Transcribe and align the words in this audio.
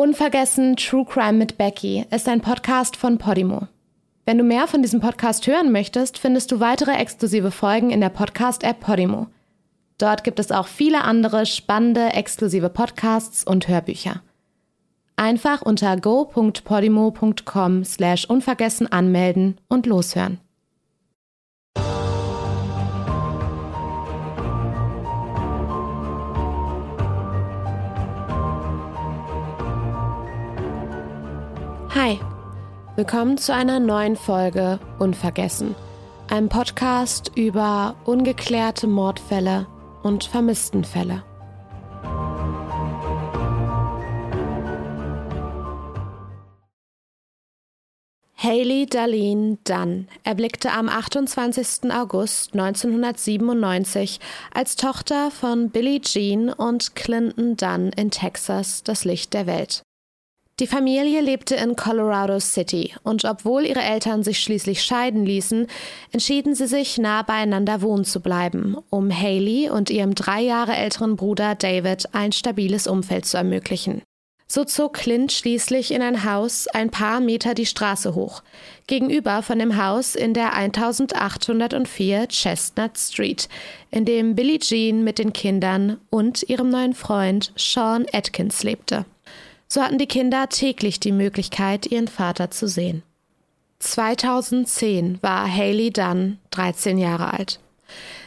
Unvergessen 0.00 0.76
True 0.76 1.04
Crime 1.04 1.32
mit 1.32 1.58
Becky 1.58 2.06
ist 2.12 2.28
ein 2.28 2.40
Podcast 2.40 2.96
von 2.96 3.18
Podimo. 3.18 3.66
Wenn 4.26 4.38
du 4.38 4.44
mehr 4.44 4.68
von 4.68 4.80
diesem 4.80 5.00
Podcast 5.00 5.44
hören 5.48 5.72
möchtest, 5.72 6.18
findest 6.18 6.52
du 6.52 6.60
weitere 6.60 6.92
exklusive 6.92 7.50
Folgen 7.50 7.90
in 7.90 8.00
der 8.00 8.10
Podcast-App 8.10 8.78
Podimo. 8.78 9.26
Dort 9.98 10.22
gibt 10.22 10.38
es 10.38 10.52
auch 10.52 10.68
viele 10.68 11.02
andere 11.02 11.46
spannende 11.46 12.12
exklusive 12.12 12.68
Podcasts 12.68 13.42
und 13.42 13.66
Hörbücher. 13.66 14.22
Einfach 15.16 15.62
unter 15.62 15.96
go.podimo.com 15.96 17.82
slash 17.82 18.24
unvergessen 18.24 18.86
anmelden 18.86 19.60
und 19.66 19.86
loshören. 19.86 20.38
Willkommen 32.98 33.38
zu 33.38 33.54
einer 33.54 33.78
neuen 33.78 34.16
Folge 34.16 34.80
Unvergessen, 34.98 35.76
einem 36.28 36.48
Podcast 36.48 37.30
über 37.36 37.94
ungeklärte 38.04 38.88
Mordfälle 38.88 39.68
und 40.02 40.24
Vermisstenfälle. 40.24 41.22
Haley 48.36 48.86
Darlene 48.86 49.58
Dunn 49.62 50.08
erblickte 50.24 50.72
am 50.72 50.88
28. 50.88 51.92
August 51.92 52.54
1997 52.54 54.18
als 54.52 54.74
Tochter 54.74 55.30
von 55.30 55.70
Billie 55.70 56.00
Jean 56.00 56.50
und 56.50 56.96
Clinton 56.96 57.56
Dunn 57.56 57.92
in 57.96 58.10
Texas 58.10 58.82
das 58.82 59.04
Licht 59.04 59.34
der 59.34 59.46
Welt. 59.46 59.84
Die 60.60 60.66
Familie 60.66 61.20
lebte 61.20 61.54
in 61.54 61.76
Colorado 61.76 62.40
City 62.40 62.92
und 63.04 63.24
obwohl 63.24 63.64
ihre 63.64 63.80
Eltern 63.80 64.24
sich 64.24 64.40
schließlich 64.40 64.82
scheiden 64.82 65.24
ließen, 65.24 65.68
entschieden 66.10 66.56
sie 66.56 66.66
sich, 66.66 66.98
nah 66.98 67.22
beieinander 67.22 67.80
wohnen 67.80 68.04
zu 68.04 68.18
bleiben, 68.18 68.76
um 68.90 69.08
Haley 69.08 69.70
und 69.70 69.88
ihrem 69.88 70.16
drei 70.16 70.40
Jahre 70.40 70.74
älteren 70.74 71.14
Bruder 71.14 71.54
David 71.54 72.12
ein 72.12 72.32
stabiles 72.32 72.88
Umfeld 72.88 73.24
zu 73.24 73.36
ermöglichen. 73.36 74.02
So 74.50 74.64
zog 74.64 74.94
Clint 74.94 75.30
schließlich 75.30 75.92
in 75.92 76.02
ein 76.02 76.24
Haus 76.24 76.66
ein 76.68 76.90
paar 76.90 77.20
Meter 77.20 77.54
die 77.54 77.66
Straße 77.66 78.16
hoch, 78.16 78.42
gegenüber 78.88 79.42
von 79.42 79.60
dem 79.60 79.76
Haus 79.76 80.16
in 80.16 80.34
der 80.34 80.54
1804 80.54 82.28
Chestnut 82.28 82.98
Street, 82.98 83.48
in 83.90 84.06
dem 84.06 84.34
Billie 84.34 84.58
Jean 84.58 85.04
mit 85.04 85.18
den 85.18 85.32
Kindern 85.32 85.98
und 86.10 86.42
ihrem 86.48 86.70
neuen 86.70 86.94
Freund 86.94 87.52
Sean 87.56 88.06
Atkins 88.12 88.64
lebte. 88.64 89.04
So 89.68 89.82
hatten 89.82 89.98
die 89.98 90.06
Kinder 90.06 90.48
täglich 90.48 90.98
die 90.98 91.12
Möglichkeit, 91.12 91.86
ihren 91.86 92.08
Vater 92.08 92.50
zu 92.50 92.66
sehen. 92.66 93.02
2010 93.80 95.18
war 95.22 95.46
Haley 95.50 95.92
Dunn 95.92 96.38
13 96.50 96.98
Jahre 96.98 97.32
alt. 97.32 97.60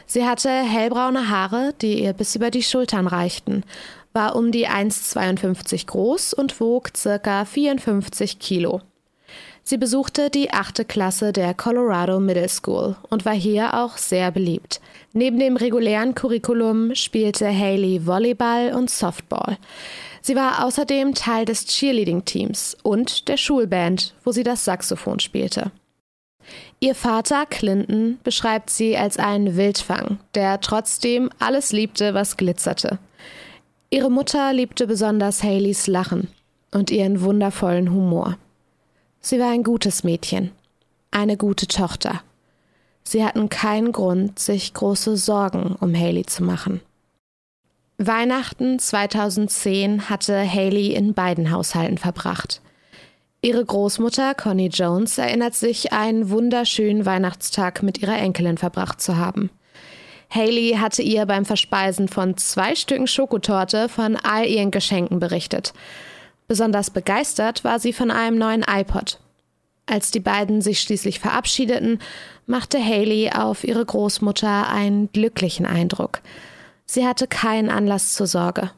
Sie 0.06 0.24
hatte 0.24 0.50
hellbraune 0.50 1.28
Haare, 1.28 1.74
die 1.80 2.02
ihr 2.02 2.12
bis 2.12 2.34
über 2.36 2.50
die 2.50 2.62
Schultern 2.62 3.06
reichten, 3.06 3.64
war 4.12 4.36
um 4.36 4.52
die 4.52 4.68
1,52 4.68 5.86
groß 5.86 6.34
und 6.34 6.60
wog 6.60 6.90
circa 6.96 7.44
54 7.44 8.38
Kilo. 8.38 8.82
Sie 9.64 9.78
besuchte 9.78 10.28
die 10.28 10.52
achte 10.52 10.84
Klasse 10.84 11.32
der 11.32 11.54
Colorado 11.54 12.18
Middle 12.18 12.48
School 12.48 12.96
und 13.10 13.24
war 13.24 13.34
hier 13.34 13.74
auch 13.74 13.96
sehr 13.96 14.30
beliebt. 14.32 14.80
Neben 15.12 15.38
dem 15.38 15.56
regulären 15.56 16.14
Curriculum 16.14 16.94
spielte 16.94 17.46
Haley 17.46 18.04
Volleyball 18.06 18.74
und 18.74 18.90
Softball. 18.90 19.58
Sie 20.20 20.34
war 20.36 20.64
außerdem 20.64 21.14
Teil 21.14 21.44
des 21.44 21.66
Cheerleading-Teams 21.66 22.76
und 22.82 23.28
der 23.28 23.36
Schulband, 23.36 24.14
wo 24.24 24.32
sie 24.32 24.42
das 24.42 24.64
Saxophon 24.64 25.20
spielte. 25.20 25.70
Ihr 26.80 26.96
Vater 26.96 27.46
Clinton 27.46 28.18
beschreibt 28.24 28.70
sie 28.70 28.96
als 28.96 29.16
einen 29.16 29.56
Wildfang, 29.56 30.18
der 30.34 30.60
trotzdem 30.60 31.30
alles 31.38 31.72
liebte, 31.72 32.14
was 32.14 32.36
glitzerte. 32.36 32.98
Ihre 33.90 34.10
Mutter 34.10 34.52
liebte 34.52 34.86
besonders 34.86 35.42
Haleys 35.44 35.86
Lachen 35.86 36.28
und 36.72 36.90
ihren 36.90 37.20
wundervollen 37.20 37.92
Humor. 37.92 38.36
Sie 39.24 39.38
war 39.38 39.50
ein 39.50 39.62
gutes 39.62 40.02
Mädchen, 40.02 40.50
eine 41.12 41.36
gute 41.36 41.68
Tochter. 41.68 42.22
Sie 43.04 43.24
hatten 43.24 43.48
keinen 43.48 43.92
Grund, 43.92 44.40
sich 44.40 44.74
große 44.74 45.16
Sorgen 45.16 45.76
um 45.78 45.94
Haley 45.94 46.26
zu 46.26 46.42
machen. 46.42 46.80
Weihnachten 47.98 48.80
2010 48.80 50.10
hatte 50.10 50.36
Haley 50.36 50.88
in 50.88 51.14
beiden 51.14 51.52
Haushalten 51.52 51.98
verbracht. 51.98 52.60
Ihre 53.42 53.64
Großmutter 53.64 54.34
Connie 54.34 54.68
Jones 54.68 55.18
erinnert 55.18 55.54
sich, 55.54 55.92
einen 55.92 56.30
wunderschönen 56.30 57.06
Weihnachtstag 57.06 57.84
mit 57.84 57.98
ihrer 57.98 58.18
Enkelin 58.18 58.58
verbracht 58.58 59.00
zu 59.00 59.16
haben. 59.16 59.50
Haley 60.30 60.78
hatte 60.80 61.02
ihr 61.02 61.26
beim 61.26 61.44
Verspeisen 61.44 62.08
von 62.08 62.36
zwei 62.36 62.74
Stücken 62.74 63.06
Schokotorte 63.06 63.88
von 63.88 64.16
all 64.16 64.46
ihren 64.46 64.72
Geschenken 64.72 65.20
berichtet. 65.20 65.74
Besonders 66.52 66.90
begeistert 66.90 67.64
war 67.64 67.80
sie 67.80 67.94
von 67.94 68.10
einem 68.10 68.36
neuen 68.36 68.62
iPod. 68.68 69.18
Als 69.86 70.10
die 70.10 70.20
beiden 70.20 70.60
sich 70.60 70.82
schließlich 70.82 71.18
verabschiedeten, 71.18 71.98
machte 72.44 72.78
Haley 72.78 73.30
auf 73.30 73.64
ihre 73.64 73.82
Großmutter 73.82 74.68
einen 74.68 75.10
glücklichen 75.12 75.64
Eindruck. 75.64 76.20
Sie 76.84 77.06
hatte 77.06 77.26
keinen 77.26 77.70
Anlass 77.70 78.12
zur 78.12 78.26
Sorge. 78.26 78.70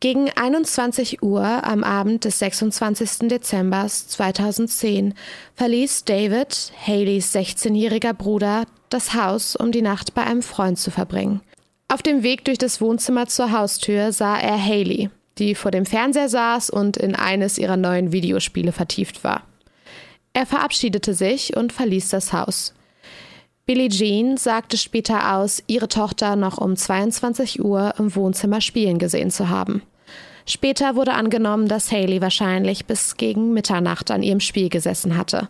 Gegen 0.00 0.28
21 0.28 1.22
Uhr 1.22 1.62
am 1.62 1.84
Abend 1.84 2.24
des 2.24 2.40
26. 2.40 3.28
Dezember 3.28 3.86
2010 3.86 5.14
verließ 5.54 6.06
David, 6.06 6.72
Haleys 6.84 7.32
16-jähriger 7.36 8.14
Bruder, 8.14 8.64
das 8.88 9.14
Haus, 9.14 9.54
um 9.54 9.70
die 9.70 9.80
Nacht 9.80 10.12
bei 10.14 10.24
einem 10.24 10.42
Freund 10.42 10.76
zu 10.76 10.90
verbringen. 10.90 11.40
Auf 11.86 12.02
dem 12.02 12.24
Weg 12.24 12.44
durch 12.44 12.58
das 12.58 12.80
Wohnzimmer 12.80 13.28
zur 13.28 13.52
Haustür 13.52 14.10
sah 14.10 14.36
er 14.36 14.60
Haley, 14.60 15.08
die 15.38 15.54
vor 15.54 15.70
dem 15.70 15.86
Fernseher 15.86 16.28
saß 16.28 16.70
und 16.70 16.96
in 16.96 17.14
eines 17.14 17.58
ihrer 17.58 17.76
neuen 17.76 18.12
Videospiele 18.12 18.72
vertieft 18.72 19.24
war. 19.24 19.42
Er 20.32 20.46
verabschiedete 20.46 21.14
sich 21.14 21.56
und 21.56 21.72
verließ 21.72 22.10
das 22.10 22.32
Haus. 22.32 22.74
Billie 23.64 23.88
Jean 23.88 24.36
sagte 24.36 24.76
später 24.76 25.34
aus, 25.34 25.62
ihre 25.66 25.88
Tochter 25.88 26.36
noch 26.36 26.58
um 26.58 26.76
22 26.76 27.64
Uhr 27.64 27.94
im 27.98 28.14
Wohnzimmer 28.14 28.60
spielen 28.60 28.98
gesehen 28.98 29.30
zu 29.30 29.48
haben. 29.48 29.82
Später 30.46 30.94
wurde 30.94 31.14
angenommen, 31.14 31.66
dass 31.66 31.90
Haley 31.90 32.20
wahrscheinlich 32.20 32.86
bis 32.86 33.16
gegen 33.16 33.52
Mitternacht 33.52 34.12
an 34.12 34.22
ihrem 34.22 34.38
Spiel 34.38 34.68
gesessen 34.68 35.16
hatte. 35.16 35.48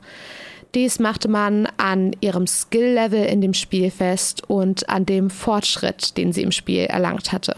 Dies 0.74 0.98
machte 0.98 1.28
man 1.28 1.68
an 1.76 2.16
ihrem 2.20 2.46
Skill-Level 2.46 3.24
in 3.24 3.40
dem 3.40 3.54
Spiel 3.54 3.90
fest 3.90 4.48
und 4.48 4.88
an 4.88 5.04
dem 5.04 5.28
Fortschritt, 5.28 6.16
den 6.16 6.32
sie 6.32 6.42
im 6.42 6.52
Spiel 6.52 6.84
erlangt 6.84 7.32
hatte. 7.32 7.56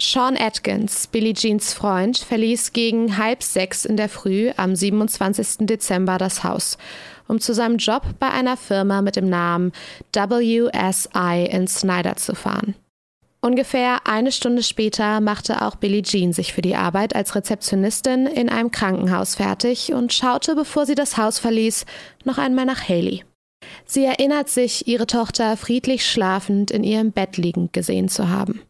Sean 0.00 0.36
Atkins, 0.36 1.06
Billie 1.06 1.34
Jeans 1.34 1.74
Freund, 1.74 2.18
verließ 2.18 2.72
gegen 2.72 3.18
halb 3.18 3.42
sechs 3.42 3.84
in 3.84 3.96
der 3.96 4.08
Früh 4.08 4.50
am 4.56 4.74
27. 4.74 5.66
Dezember 5.66 6.18
das 6.18 6.42
Haus 6.42 6.78
um 7.30 7.40
zu 7.40 7.54
seinem 7.54 7.76
Job 7.76 8.02
bei 8.18 8.28
einer 8.28 8.56
Firma 8.56 9.00
mit 9.00 9.16
dem 9.16 9.30
Namen 9.30 9.72
WSI 10.12 11.46
in 11.50 11.68
Snyder 11.68 12.16
zu 12.16 12.34
fahren. 12.34 12.74
Ungefähr 13.40 14.06
eine 14.06 14.32
Stunde 14.32 14.62
später 14.62 15.20
machte 15.20 15.62
auch 15.62 15.76
Billie 15.76 16.02
Jean 16.02 16.34
sich 16.34 16.52
für 16.52 16.60
die 16.60 16.76
Arbeit 16.76 17.14
als 17.14 17.34
Rezeptionistin 17.34 18.26
in 18.26 18.50
einem 18.50 18.70
Krankenhaus 18.70 19.36
fertig 19.36 19.94
und 19.94 20.12
schaute, 20.12 20.54
bevor 20.54 20.84
sie 20.84 20.94
das 20.94 21.16
Haus 21.16 21.38
verließ, 21.38 21.86
noch 22.24 22.36
einmal 22.36 22.66
nach 22.66 22.86
Haley. 22.86 23.24
Sie 23.86 24.04
erinnert 24.04 24.50
sich, 24.50 24.88
ihre 24.88 25.06
Tochter 25.06 25.56
friedlich 25.56 26.04
schlafend 26.04 26.70
in 26.70 26.84
ihrem 26.84 27.12
Bett 27.12 27.38
liegend 27.38 27.72
gesehen 27.72 28.08
zu 28.08 28.28
haben. 28.28 28.60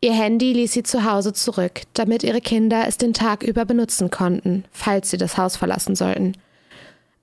Ihr 0.00 0.12
Handy 0.12 0.52
ließ 0.52 0.72
sie 0.72 0.84
zu 0.84 1.04
Hause 1.04 1.32
zurück, 1.32 1.82
damit 1.94 2.22
ihre 2.22 2.40
Kinder 2.40 2.86
es 2.86 2.98
den 2.98 3.14
Tag 3.14 3.42
über 3.42 3.64
benutzen 3.64 4.10
konnten, 4.10 4.64
falls 4.70 5.10
sie 5.10 5.16
das 5.16 5.36
Haus 5.36 5.56
verlassen 5.56 5.96
sollten. 5.96 6.34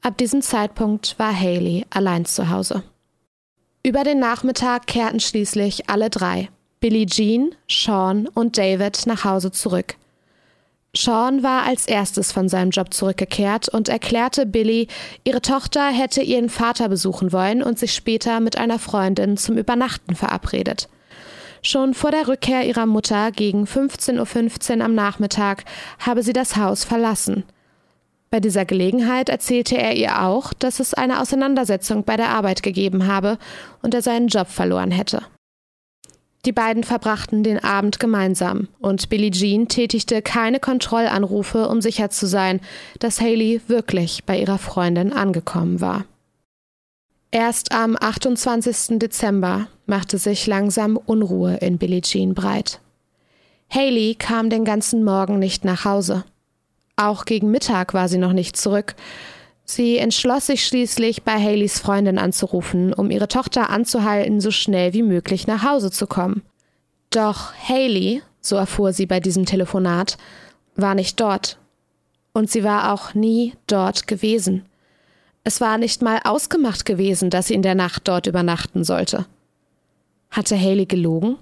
Ab 0.01 0.17
diesem 0.17 0.41
Zeitpunkt 0.41 1.17
war 1.17 1.33
Haley 1.33 1.85
allein 1.89 2.25
zu 2.25 2.49
Hause. 2.49 2.83
Über 3.81 4.03
den 4.03 4.19
Nachmittag 4.19 4.87
kehrten 4.87 5.21
schließlich 5.21 5.89
alle 5.89 6.09
drei, 6.09 6.49
Billie 6.81 7.05
Jean, 7.05 7.55
Sean 7.69 8.27
und 8.27 8.57
David, 8.57 9.07
nach 9.07 9.23
Hause 9.23 9.51
zurück. 9.51 9.95
Sean 10.95 11.43
war 11.43 11.63
als 11.63 11.87
erstes 11.87 12.31
von 12.31 12.49
seinem 12.49 12.71
Job 12.71 12.93
zurückgekehrt 12.93 13.69
und 13.69 13.89
erklärte 13.89 14.45
Billy, 14.45 14.87
ihre 15.23 15.41
Tochter 15.41 15.89
hätte 15.89 16.21
ihren 16.21 16.49
Vater 16.49 16.89
besuchen 16.89 17.31
wollen 17.31 17.63
und 17.63 17.79
sich 17.79 17.93
später 17.93 18.39
mit 18.41 18.57
einer 18.57 18.79
Freundin 18.79 19.37
zum 19.37 19.57
Übernachten 19.57 20.15
verabredet. 20.15 20.89
Schon 21.65 21.95
vor 21.95 22.11
der 22.11 22.27
Rückkehr 22.27 22.63
ihrer 22.67 22.85
Mutter 22.85 23.31
gegen 23.31 23.63
15.15 23.63 24.21
.15 24.21 24.77
Uhr 24.77 24.85
am 24.85 24.93
Nachmittag 24.93 25.65
habe 25.97 26.21
sie 26.21 26.31
das 26.31 26.57
Haus 26.57 26.83
verlassen. 26.83 27.43
Bei 28.29 28.39
dieser 28.39 28.65
Gelegenheit 28.65 29.29
erzählte 29.29 29.75
er 29.75 29.95
ihr 29.95 30.21
auch, 30.21 30.53
dass 30.53 30.79
es 30.79 30.93
eine 30.93 31.19
Auseinandersetzung 31.19 32.03
bei 32.03 32.17
der 32.17 32.29
Arbeit 32.29 32.61
gegeben 32.61 33.07
habe 33.07 33.39
und 33.81 33.95
er 33.95 34.03
seinen 34.03 34.27
Job 34.27 34.49
verloren 34.49 34.91
hätte. 34.91 35.23
Die 36.45 36.51
beiden 36.51 36.83
verbrachten 36.83 37.41
den 37.41 37.63
Abend 37.63 37.99
gemeinsam 37.99 38.67
und 38.77 39.09
Billie 39.09 39.31
Jean 39.31 39.67
tätigte 39.67 40.21
keine 40.21 40.59
Kontrollanrufe, 40.59 41.67
um 41.67 41.81
sicher 41.81 42.11
zu 42.11 42.27
sein, 42.27 42.61
dass 42.99 43.19
Haley 43.19 43.61
wirklich 43.65 44.23
bei 44.25 44.39
ihrer 44.39 44.59
Freundin 44.59 45.11
angekommen 45.11 45.81
war. 45.81 46.05
Erst 47.31 47.71
am 47.71 47.97
28. 47.99 48.99
Dezember 48.99 49.67
machte 49.85 50.17
sich 50.17 50.47
langsam 50.47 50.97
Unruhe 50.97 51.57
in 51.57 51.77
Billie 51.77 52.01
Jean 52.01 52.33
breit. 52.33 52.79
Haley 53.69 54.15
kam 54.15 54.49
den 54.49 54.65
ganzen 54.65 55.03
Morgen 55.03 55.39
nicht 55.39 55.65
nach 55.65 55.85
Hause. 55.85 56.23
Auch 56.95 57.25
gegen 57.25 57.51
Mittag 57.51 57.93
war 57.93 58.07
sie 58.07 58.17
noch 58.17 58.33
nicht 58.33 58.55
zurück. 58.55 58.95
Sie 59.65 59.97
entschloss 59.97 60.45
sich 60.45 60.65
schließlich, 60.65 61.23
bei 61.23 61.33
Haleys 61.33 61.79
Freundin 61.79 62.19
anzurufen, 62.19 62.93
um 62.93 63.09
ihre 63.09 63.27
Tochter 63.27 63.69
anzuhalten, 63.69 64.39
so 64.39 64.51
schnell 64.51 64.93
wie 64.93 65.01
möglich 65.01 65.47
nach 65.47 65.63
Hause 65.63 65.91
zu 65.91 66.05
kommen. 66.05 66.43
Doch 67.09 67.53
Haley, 67.55 68.21
so 68.41 68.55
erfuhr 68.55 68.93
sie 68.93 69.07
bei 69.07 69.19
diesem 69.19 69.45
Telefonat, 69.45 70.17
war 70.75 70.93
nicht 70.93 71.19
dort. 71.19 71.57
Und 72.31 72.51
sie 72.51 72.63
war 72.63 72.93
auch 72.93 73.13
nie 73.13 73.53
dort 73.65 74.07
gewesen. 74.07 74.65
Es 75.43 75.61
war 75.61 75.77
nicht 75.77 76.01
mal 76.01 76.19
ausgemacht 76.23 76.85
gewesen, 76.85 77.29
dass 77.29 77.47
sie 77.47 77.53
in 77.53 77.61
der 77.61 77.75
Nacht 77.75 78.07
dort 78.07 78.27
übernachten 78.27 78.83
sollte. 78.83 79.25
Hatte 80.35 80.59
Haley 80.59 80.85
gelogen? 80.85 81.37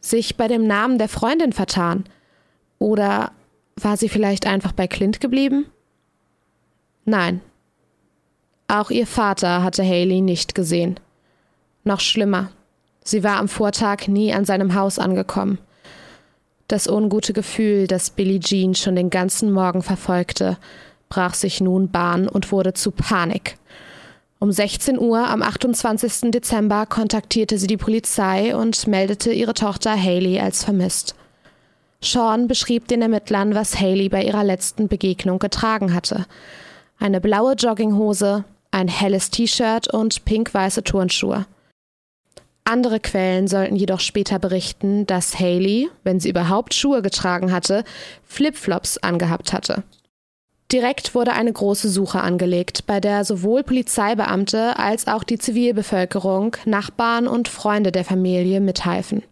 Sich 0.00 0.36
bei 0.36 0.46
dem 0.46 0.68
Namen 0.68 0.98
der 0.98 1.08
Freundin 1.08 1.52
vertan? 1.52 2.04
Oder 2.78 3.32
war 3.74 3.96
sie 3.96 4.08
vielleicht 4.08 4.46
einfach 4.46 4.70
bei 4.70 4.86
Clint 4.86 5.20
geblieben? 5.20 5.66
Nein. 7.04 7.40
Auch 8.68 8.92
ihr 8.92 9.08
Vater 9.08 9.64
hatte 9.64 9.82
Haley 9.82 10.20
nicht 10.20 10.54
gesehen. 10.54 11.00
Noch 11.82 11.98
schlimmer. 11.98 12.52
Sie 13.02 13.24
war 13.24 13.36
am 13.38 13.48
Vortag 13.48 14.06
nie 14.06 14.32
an 14.32 14.44
seinem 14.44 14.76
Haus 14.76 15.00
angekommen. 15.00 15.58
Das 16.68 16.86
ungute 16.86 17.32
Gefühl, 17.32 17.88
das 17.88 18.10
Billie 18.10 18.38
Jean 18.38 18.76
schon 18.76 18.94
den 18.94 19.10
ganzen 19.10 19.50
Morgen 19.50 19.82
verfolgte, 19.82 20.56
brach 21.08 21.34
sich 21.34 21.60
nun 21.60 21.90
Bahn 21.90 22.28
und 22.28 22.52
wurde 22.52 22.74
zu 22.74 22.92
Panik. 22.92 23.58
Um 24.44 24.52
16 24.52 24.98
Uhr 24.98 25.26
am 25.26 25.40
28. 25.40 26.30
Dezember 26.30 26.84
kontaktierte 26.84 27.56
sie 27.56 27.66
die 27.66 27.78
Polizei 27.78 28.54
und 28.54 28.86
meldete 28.86 29.32
ihre 29.32 29.54
Tochter 29.54 29.96
Haley 29.96 30.38
als 30.38 30.62
vermisst. 30.62 31.14
Sean 32.02 32.46
beschrieb 32.46 32.86
den 32.86 33.00
Ermittlern, 33.00 33.54
was 33.54 33.80
Haley 33.80 34.10
bei 34.10 34.22
ihrer 34.22 34.44
letzten 34.44 34.86
Begegnung 34.86 35.38
getragen 35.38 35.94
hatte 35.94 36.26
eine 36.98 37.22
blaue 37.22 37.54
Jogginghose, 37.54 38.44
ein 38.70 38.88
helles 38.88 39.30
T-Shirt 39.30 39.88
und 39.94 40.26
pink-weiße 40.26 40.84
Turnschuhe. 40.84 41.46
Andere 42.64 43.00
Quellen 43.00 43.48
sollten 43.48 43.76
jedoch 43.76 44.00
später 44.00 44.38
berichten, 44.38 45.06
dass 45.06 45.40
Haley, 45.40 45.88
wenn 46.02 46.20
sie 46.20 46.28
überhaupt 46.28 46.74
Schuhe 46.74 47.00
getragen 47.00 47.50
hatte, 47.50 47.82
Flipflops 48.24 48.98
angehabt 48.98 49.54
hatte. 49.54 49.84
Direkt 50.74 51.14
wurde 51.14 51.34
eine 51.34 51.52
große 51.52 51.88
Suche 51.88 52.20
angelegt, 52.20 52.84
bei 52.88 52.98
der 52.98 53.24
sowohl 53.24 53.62
Polizeibeamte 53.62 54.76
als 54.76 55.06
auch 55.06 55.22
die 55.22 55.38
Zivilbevölkerung, 55.38 56.56
Nachbarn 56.64 57.28
und 57.28 57.46
Freunde 57.46 57.92
der 57.92 58.04
Familie 58.04 58.58
mithalfen. 58.60 59.22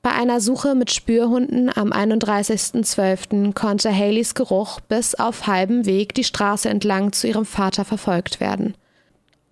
Bei 0.00 0.12
einer 0.12 0.40
Suche 0.40 0.74
mit 0.74 0.90
Spürhunden 0.90 1.68
am 1.68 1.92
31.12. 1.92 3.52
konnte 3.52 3.94
Haleys 3.94 4.34
Geruch 4.34 4.80
bis 4.80 5.14
auf 5.14 5.46
halbem 5.46 5.84
Weg 5.84 6.14
die 6.14 6.24
Straße 6.24 6.70
entlang 6.70 7.12
zu 7.12 7.26
ihrem 7.26 7.44
Vater 7.44 7.84
verfolgt 7.84 8.40
werden. 8.40 8.76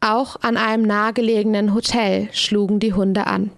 Auch 0.00 0.36
an 0.40 0.56
einem 0.56 0.86
nahegelegenen 0.86 1.74
Hotel 1.74 2.30
schlugen 2.32 2.80
die 2.80 2.94
Hunde 2.94 3.26
an. 3.26 3.50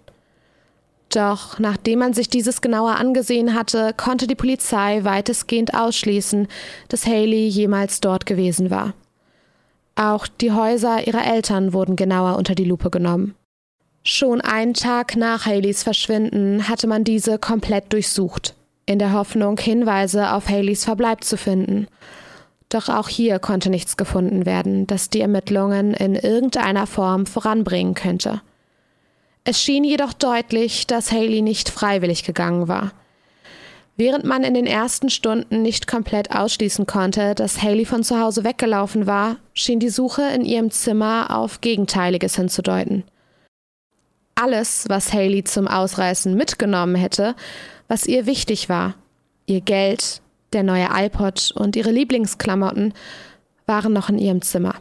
Doch 1.10 1.58
nachdem 1.58 2.00
man 2.00 2.12
sich 2.12 2.28
dieses 2.28 2.60
genauer 2.60 2.96
angesehen 2.96 3.54
hatte, 3.54 3.92
konnte 3.96 4.26
die 4.26 4.34
Polizei 4.34 5.04
weitestgehend 5.04 5.74
ausschließen, 5.74 6.48
dass 6.88 7.06
Haley 7.06 7.46
jemals 7.46 8.00
dort 8.00 8.26
gewesen 8.26 8.70
war. 8.70 8.94
Auch 9.94 10.26
die 10.26 10.52
Häuser 10.52 11.06
ihrer 11.06 11.24
Eltern 11.24 11.72
wurden 11.72 11.96
genauer 11.96 12.36
unter 12.36 12.54
die 12.54 12.64
Lupe 12.64 12.90
genommen. 12.90 13.34
Schon 14.02 14.40
einen 14.40 14.74
Tag 14.74 15.16
nach 15.16 15.46
Haleys 15.46 15.82
Verschwinden 15.82 16.68
hatte 16.68 16.86
man 16.86 17.02
diese 17.02 17.38
komplett 17.38 17.92
durchsucht, 17.92 18.54
in 18.84 18.98
der 18.98 19.12
Hoffnung, 19.12 19.58
Hinweise 19.58 20.32
auf 20.32 20.48
Haleys 20.48 20.84
Verbleib 20.84 21.24
zu 21.24 21.36
finden. 21.36 21.88
Doch 22.68 22.88
auch 22.88 23.08
hier 23.08 23.38
konnte 23.38 23.70
nichts 23.70 23.96
gefunden 23.96 24.44
werden, 24.44 24.86
das 24.86 25.08
die 25.08 25.20
Ermittlungen 25.20 25.94
in 25.94 26.14
irgendeiner 26.14 26.86
Form 26.86 27.26
voranbringen 27.26 27.94
könnte. 27.94 28.42
Es 29.46 29.62
schien 29.62 29.84
jedoch 29.84 30.12
deutlich, 30.12 30.86
dass 30.86 31.10
Haley 31.10 31.40
nicht 31.40 31.70
freiwillig 31.70 32.24
gegangen 32.24 32.68
war. 32.68 32.92
Während 33.96 34.24
man 34.24 34.44
in 34.44 34.52
den 34.52 34.66
ersten 34.66 35.08
Stunden 35.08 35.62
nicht 35.62 35.86
komplett 35.86 36.30
ausschließen 36.32 36.84
konnte, 36.84 37.34
dass 37.34 37.62
Haley 37.62 37.86
von 37.86 38.02
zu 38.02 38.20
Hause 38.20 38.44
weggelaufen 38.44 39.06
war, 39.06 39.36
schien 39.54 39.80
die 39.80 39.88
Suche 39.88 40.22
in 40.34 40.44
ihrem 40.44 40.70
Zimmer 40.70 41.28
auf 41.34 41.62
Gegenteiliges 41.62 42.36
hinzudeuten 42.36 43.04
alles, 44.36 44.84
was 44.88 45.12
Haley 45.12 45.42
zum 45.42 45.66
Ausreißen 45.66 46.34
mitgenommen 46.34 46.94
hätte, 46.94 47.34
was 47.88 48.06
ihr 48.06 48.26
wichtig 48.26 48.68
war. 48.68 48.94
Ihr 49.46 49.60
Geld, 49.60 50.20
der 50.52 50.62
neue 50.62 50.88
iPod 50.92 51.52
und 51.56 51.74
ihre 51.74 51.90
Lieblingsklamotten 51.90 52.94
waren 53.64 53.92
noch 53.92 54.08
in 54.08 54.18
ihrem 54.18 54.42
Zimmer. 54.42 54.76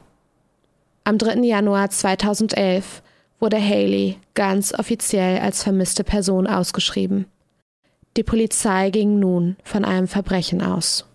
Am 1.05 1.17
3. 1.17 1.39
Januar 1.39 1.89
2011 1.89 3.01
wurde 3.39 3.61
Haley 3.61 4.17
ganz 4.33 4.73
offiziell 4.73 5.39
als 5.39 5.63
vermisste 5.63 6.03
Person 6.03 6.47
ausgeschrieben. 6.47 7.25
Die 8.17 8.23
Polizei 8.23 8.91
ging 8.91 9.19
nun 9.19 9.57
von 9.63 9.83
einem 9.83 10.07
Verbrechen 10.07 10.61
aus. 10.61 11.05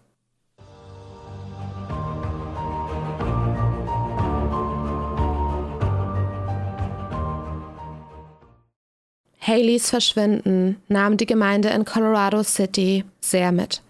Haleys 9.40 9.90
Verschwinden 9.90 10.76
nahm 10.88 11.16
die 11.16 11.26
Gemeinde 11.26 11.70
in 11.70 11.84
Colorado 11.84 12.42
City 12.42 13.04
sehr 13.20 13.50
mit. 13.50 13.82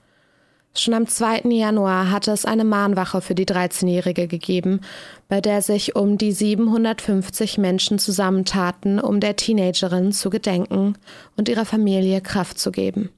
Schon 0.75 0.95
am 0.95 1.07
2. 1.07 1.43
Januar 1.51 2.11
hatte 2.11 2.31
es 2.31 2.45
eine 2.45 2.65
Mahnwache 2.65 3.21
für 3.21 3.35
die 3.35 3.45
13-Jährige 3.45 4.29
gegeben, 4.29 4.81
bei 5.29 5.41
der 5.41 5.63
sich 5.63 5.97
um 5.97 6.17
die 6.17 6.33
750 6.33 7.59
Menschen 7.59 7.99
zusammentaten, 7.99 9.01
um 9.01 9.21
der 9.21 9.37
Teenagerin 9.37 10.13
zu 10.13 10.31
gedenken 10.31 10.95
und 11.37 11.49
ihrer 11.49 11.65
Familie 11.65 12.21
Kraft 12.21 12.59
zu 12.59 12.71
geben. 12.71 13.11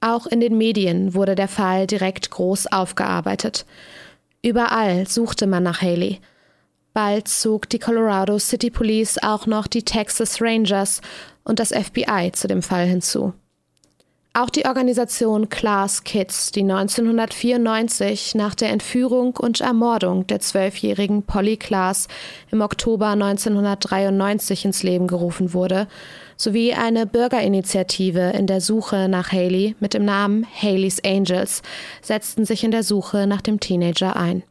Auch 0.00 0.26
in 0.26 0.40
den 0.40 0.58
Medien 0.58 1.14
wurde 1.14 1.34
der 1.34 1.48
Fall 1.48 1.86
direkt 1.86 2.30
groß 2.30 2.72
aufgearbeitet. 2.72 3.64
Überall 4.42 5.06
suchte 5.06 5.46
man 5.46 5.62
nach 5.62 5.82
Haley, 5.82 6.20
Bald 6.92 7.28
zog 7.28 7.68
die 7.68 7.78
Colorado 7.78 8.38
City 8.38 8.68
Police 8.68 9.18
auch 9.22 9.46
noch 9.46 9.68
die 9.68 9.84
Texas 9.84 10.42
Rangers 10.42 11.00
und 11.44 11.60
das 11.60 11.70
FBI 11.70 12.32
zu 12.32 12.48
dem 12.48 12.62
Fall 12.62 12.86
hinzu. 12.86 13.32
Auch 14.32 14.48
die 14.48 14.64
Organisation 14.64 15.48
Class 15.48 16.04
Kids, 16.04 16.52
die 16.52 16.60
1994 16.60 18.36
nach 18.36 18.54
der 18.54 18.70
Entführung 18.70 19.36
und 19.36 19.60
Ermordung 19.60 20.24
der 20.28 20.38
zwölfjährigen 20.38 21.24
Polly 21.24 21.56
Class 21.56 22.06
im 22.52 22.60
Oktober 22.60 23.08
1993 23.08 24.66
ins 24.66 24.84
Leben 24.84 25.08
gerufen 25.08 25.52
wurde, 25.52 25.88
sowie 26.36 26.74
eine 26.74 27.06
Bürgerinitiative 27.06 28.30
in 28.30 28.46
der 28.46 28.60
Suche 28.60 29.08
nach 29.08 29.32
Haley 29.32 29.74
mit 29.80 29.94
dem 29.94 30.04
Namen 30.04 30.46
Haley's 30.62 31.02
Angels, 31.04 31.62
setzten 32.00 32.44
sich 32.44 32.62
in 32.62 32.70
der 32.70 32.84
Suche 32.84 33.26
nach 33.26 33.40
dem 33.40 33.58
Teenager 33.58 34.14
ein. 34.14 34.44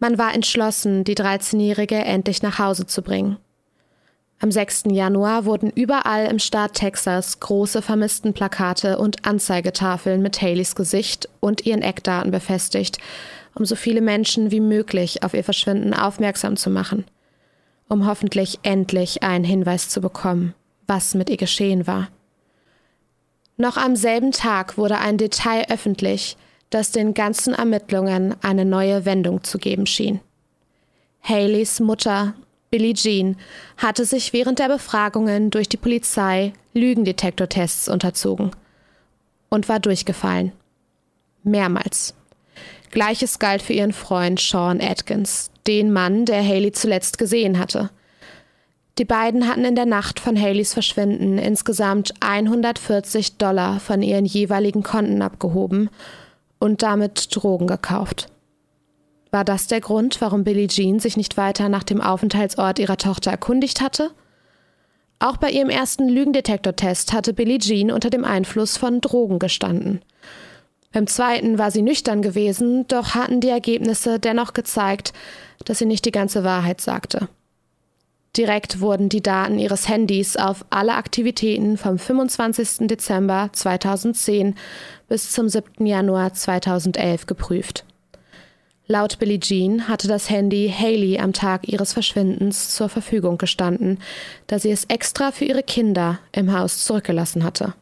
Man 0.00 0.18
war 0.18 0.34
entschlossen, 0.34 1.04
die 1.04 1.14
13-Jährige 1.14 1.94
endlich 1.94 2.42
nach 2.42 2.58
Hause 2.58 2.86
zu 2.86 3.02
bringen. 3.02 3.36
Am 4.38 4.50
6. 4.50 4.84
Januar 4.90 5.46
wurden 5.46 5.70
überall 5.70 6.26
im 6.26 6.38
Staat 6.38 6.74
Texas 6.74 7.40
große 7.40 7.80
Vermisstenplakate 7.80 8.98
und 8.98 9.24
Anzeigetafeln 9.26 10.20
mit 10.20 10.42
Haleys 10.42 10.74
Gesicht 10.74 11.28
und 11.40 11.64
ihren 11.64 11.80
Eckdaten 11.80 12.30
befestigt, 12.30 12.98
um 13.54 13.64
so 13.64 13.76
viele 13.76 14.02
Menschen 14.02 14.50
wie 14.50 14.60
möglich 14.60 15.22
auf 15.22 15.32
ihr 15.32 15.42
Verschwinden 15.42 15.94
aufmerksam 15.94 16.58
zu 16.58 16.68
machen, 16.68 17.06
um 17.88 18.06
hoffentlich 18.06 18.58
endlich 18.62 19.22
einen 19.22 19.44
Hinweis 19.44 19.88
zu 19.88 20.02
bekommen, 20.02 20.54
was 20.86 21.14
mit 21.14 21.30
ihr 21.30 21.38
geschehen 21.38 21.86
war. 21.86 22.08
Noch 23.56 23.78
am 23.78 23.96
selben 23.96 24.32
Tag 24.32 24.76
wurde 24.76 24.98
ein 24.98 25.16
Detail 25.16 25.64
öffentlich, 25.70 26.36
das 26.68 26.90
den 26.90 27.14
ganzen 27.14 27.54
Ermittlungen 27.54 28.34
eine 28.42 28.66
neue 28.66 29.06
Wendung 29.06 29.44
zu 29.44 29.56
geben 29.56 29.86
schien. 29.86 30.20
Haleys 31.22 31.80
Mutter, 31.80 32.34
Billie 32.76 32.92
Jean, 32.92 33.36
hatte 33.78 34.04
sich 34.04 34.34
während 34.34 34.58
der 34.58 34.68
Befragungen 34.68 35.48
durch 35.48 35.66
die 35.66 35.78
Polizei 35.78 36.52
Lügendetektortests 36.74 37.88
unterzogen 37.88 38.50
und 39.48 39.70
war 39.70 39.80
durchgefallen. 39.80 40.52
Mehrmals. 41.42 42.12
Gleiches 42.90 43.38
galt 43.38 43.62
für 43.62 43.72
ihren 43.72 43.94
Freund 43.94 44.38
Sean 44.38 44.82
Atkins, 44.82 45.50
den 45.66 45.90
Mann, 45.90 46.26
der 46.26 46.46
Haley 46.46 46.70
zuletzt 46.72 47.16
gesehen 47.16 47.58
hatte. 47.58 47.88
Die 48.98 49.06
beiden 49.06 49.48
hatten 49.48 49.64
in 49.64 49.74
der 49.74 49.86
Nacht 49.86 50.20
von 50.20 50.38
Haleys 50.38 50.74
Verschwinden 50.74 51.38
insgesamt 51.38 52.12
140 52.20 53.38
Dollar 53.38 53.80
von 53.80 54.02
ihren 54.02 54.26
jeweiligen 54.26 54.82
Konten 54.82 55.22
abgehoben 55.22 55.88
und 56.58 56.82
damit 56.82 57.34
Drogen 57.34 57.68
gekauft. 57.68 58.28
War 59.30 59.44
das 59.44 59.66
der 59.66 59.80
Grund, 59.80 60.20
warum 60.20 60.44
Billie 60.44 60.68
Jean 60.68 61.00
sich 61.00 61.16
nicht 61.16 61.36
weiter 61.36 61.68
nach 61.68 61.82
dem 61.82 62.00
Aufenthaltsort 62.00 62.78
ihrer 62.78 62.96
Tochter 62.96 63.30
erkundigt 63.30 63.80
hatte? 63.80 64.10
Auch 65.18 65.36
bei 65.38 65.50
ihrem 65.50 65.70
ersten 65.70 66.08
Lügendetektortest 66.08 67.12
hatte 67.12 67.32
Billie 67.32 67.58
Jean 67.58 67.90
unter 67.90 68.10
dem 68.10 68.24
Einfluss 68.24 68.76
von 68.76 69.00
Drogen 69.00 69.38
gestanden. 69.38 70.02
Beim 70.92 71.06
zweiten 71.06 71.58
war 71.58 71.70
sie 71.70 71.82
nüchtern 71.82 72.22
gewesen, 72.22 72.86
doch 72.88 73.14
hatten 73.14 73.40
die 73.40 73.48
Ergebnisse 73.48 74.18
dennoch 74.18 74.52
gezeigt, 74.52 75.12
dass 75.64 75.78
sie 75.78 75.86
nicht 75.86 76.04
die 76.04 76.12
ganze 76.12 76.44
Wahrheit 76.44 76.80
sagte. 76.80 77.28
Direkt 78.36 78.80
wurden 78.80 79.08
die 79.08 79.22
Daten 79.22 79.58
ihres 79.58 79.88
Handys 79.88 80.36
auf 80.36 80.64
alle 80.68 80.94
Aktivitäten 80.94 81.78
vom 81.78 81.98
25. 81.98 82.86
Dezember 82.86 83.48
2010 83.52 84.54
bis 85.08 85.32
zum 85.32 85.48
7. 85.48 85.86
Januar 85.86 86.34
2011 86.34 87.26
geprüft. 87.26 87.84
Laut 88.88 89.18
Billie 89.18 89.40
Jean 89.40 89.88
hatte 89.88 90.06
das 90.06 90.30
Handy 90.30 90.72
Haley 90.72 91.18
am 91.18 91.32
Tag 91.32 91.68
ihres 91.68 91.92
Verschwindens 91.92 92.74
zur 92.76 92.88
Verfügung 92.88 93.36
gestanden, 93.36 93.98
da 94.46 94.60
sie 94.60 94.70
es 94.70 94.84
extra 94.84 95.32
für 95.32 95.44
ihre 95.44 95.64
Kinder 95.64 96.20
im 96.30 96.56
Haus 96.56 96.84
zurückgelassen 96.84 97.42
hatte. 97.42 97.74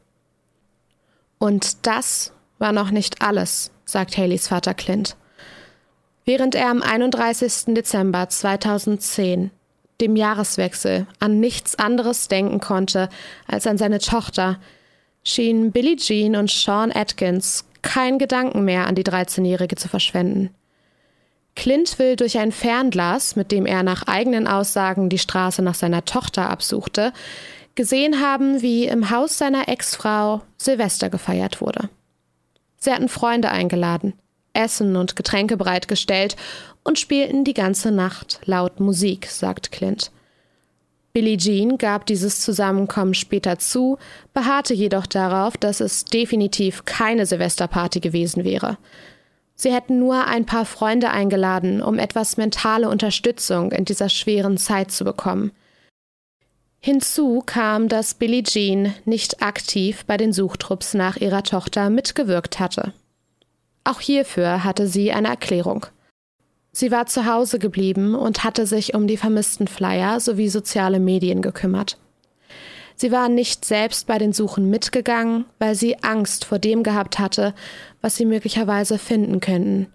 Und 1.38 1.86
das 1.86 2.32
war 2.58 2.72
noch 2.72 2.90
nicht 2.90 3.20
alles, 3.20 3.70
sagt 3.84 4.16
Haleys 4.16 4.48
Vater 4.48 4.72
Clint. 4.72 5.16
Während 6.24 6.54
er 6.54 6.70
am 6.70 6.80
31. 6.80 7.74
Dezember 7.74 8.30
2010, 8.30 9.50
dem 10.00 10.16
Jahreswechsel, 10.16 11.06
an 11.18 11.38
nichts 11.38 11.78
anderes 11.78 12.28
denken 12.28 12.60
konnte 12.60 13.10
als 13.46 13.66
an 13.66 13.76
seine 13.76 13.98
Tochter, 13.98 14.58
schienen 15.22 15.70
Billie 15.70 15.96
Jean 15.96 16.34
und 16.34 16.50
Sean 16.50 16.90
Atkins 16.94 17.66
kein 17.82 18.18
Gedanken 18.18 18.64
mehr 18.64 18.86
an 18.86 18.94
die 18.94 19.04
13-Jährige 19.04 19.76
zu 19.76 19.88
verschwenden. 19.88 20.48
Clint 21.56 21.98
will 21.98 22.16
durch 22.16 22.38
ein 22.38 22.52
Fernglas, 22.52 23.36
mit 23.36 23.52
dem 23.52 23.66
er 23.66 23.82
nach 23.82 24.06
eigenen 24.06 24.46
Aussagen 24.48 25.08
die 25.08 25.18
Straße 25.18 25.62
nach 25.62 25.74
seiner 25.74 26.04
Tochter 26.04 26.50
absuchte, 26.50 27.12
gesehen 27.74 28.20
haben, 28.20 28.62
wie 28.62 28.86
im 28.86 29.10
Haus 29.10 29.38
seiner 29.38 29.68
Ex-Frau 29.68 30.42
Silvester 30.56 31.10
gefeiert 31.10 31.60
wurde. 31.60 31.88
Sie 32.78 32.92
hatten 32.92 33.08
Freunde 33.08 33.50
eingeladen, 33.50 34.14
Essen 34.52 34.96
und 34.96 35.16
Getränke 35.16 35.56
bereitgestellt 35.56 36.36
und 36.82 36.98
spielten 36.98 37.44
die 37.44 37.54
ganze 37.54 37.90
Nacht 37.90 38.40
laut 38.44 38.80
Musik, 38.80 39.26
sagt 39.26 39.72
Clint. 39.72 40.10
Billie 41.12 41.36
Jean 41.36 41.78
gab 41.78 42.06
dieses 42.06 42.40
Zusammenkommen 42.40 43.14
später 43.14 43.58
zu, 43.58 43.98
beharrte 44.32 44.74
jedoch 44.74 45.06
darauf, 45.06 45.56
dass 45.56 45.80
es 45.80 46.04
definitiv 46.04 46.84
keine 46.84 47.24
Silvesterparty 47.24 48.00
gewesen 48.00 48.44
wäre. 48.44 48.78
Sie 49.54 49.72
hätten 49.72 49.98
nur 49.98 50.26
ein 50.26 50.46
paar 50.46 50.64
Freunde 50.64 51.10
eingeladen, 51.10 51.80
um 51.80 51.98
etwas 51.98 52.36
mentale 52.36 52.88
Unterstützung 52.88 53.72
in 53.72 53.84
dieser 53.84 54.08
schweren 54.08 54.58
Zeit 54.58 54.90
zu 54.90 55.04
bekommen. 55.04 55.52
Hinzu 56.80 57.42
kam, 57.46 57.88
dass 57.88 58.14
Billie 58.14 58.42
Jean 58.42 58.94
nicht 59.04 59.42
aktiv 59.42 60.04
bei 60.04 60.16
den 60.16 60.32
Suchtrupps 60.32 60.94
nach 60.94 61.16
ihrer 61.16 61.42
Tochter 61.42 61.88
mitgewirkt 61.88 62.58
hatte. 62.60 62.92
Auch 63.84 64.00
hierfür 64.00 64.64
hatte 64.64 64.86
sie 64.86 65.12
eine 65.12 65.28
Erklärung. 65.28 65.86
Sie 66.72 66.90
war 66.90 67.06
zu 67.06 67.24
Hause 67.24 67.58
geblieben 67.58 68.14
und 68.14 68.42
hatte 68.42 68.66
sich 68.66 68.94
um 68.94 69.06
die 69.06 69.16
vermissten 69.16 69.68
Flyer 69.68 70.18
sowie 70.20 70.48
soziale 70.48 70.98
Medien 70.98 71.40
gekümmert. 71.40 71.98
Sie 72.96 73.10
war 73.10 73.28
nicht 73.28 73.64
selbst 73.64 74.06
bei 74.06 74.18
den 74.18 74.32
Suchen 74.32 74.70
mitgegangen, 74.70 75.46
weil 75.58 75.74
sie 75.74 76.02
Angst 76.02 76.44
vor 76.44 76.58
dem 76.58 76.82
gehabt 76.82 77.18
hatte, 77.18 77.54
was 78.00 78.16
sie 78.16 78.24
möglicherweise 78.24 78.98
finden 78.98 79.40
könnten. 79.40 79.88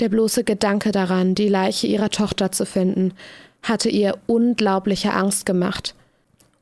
Der 0.00 0.08
bloße 0.08 0.44
Gedanke 0.44 0.92
daran, 0.92 1.34
die 1.34 1.48
Leiche 1.48 1.86
ihrer 1.86 2.10
Tochter 2.10 2.52
zu 2.52 2.66
finden, 2.66 3.14
hatte 3.62 3.88
ihr 3.88 4.18
unglaubliche 4.26 5.12
Angst 5.12 5.46
gemacht. 5.46 5.94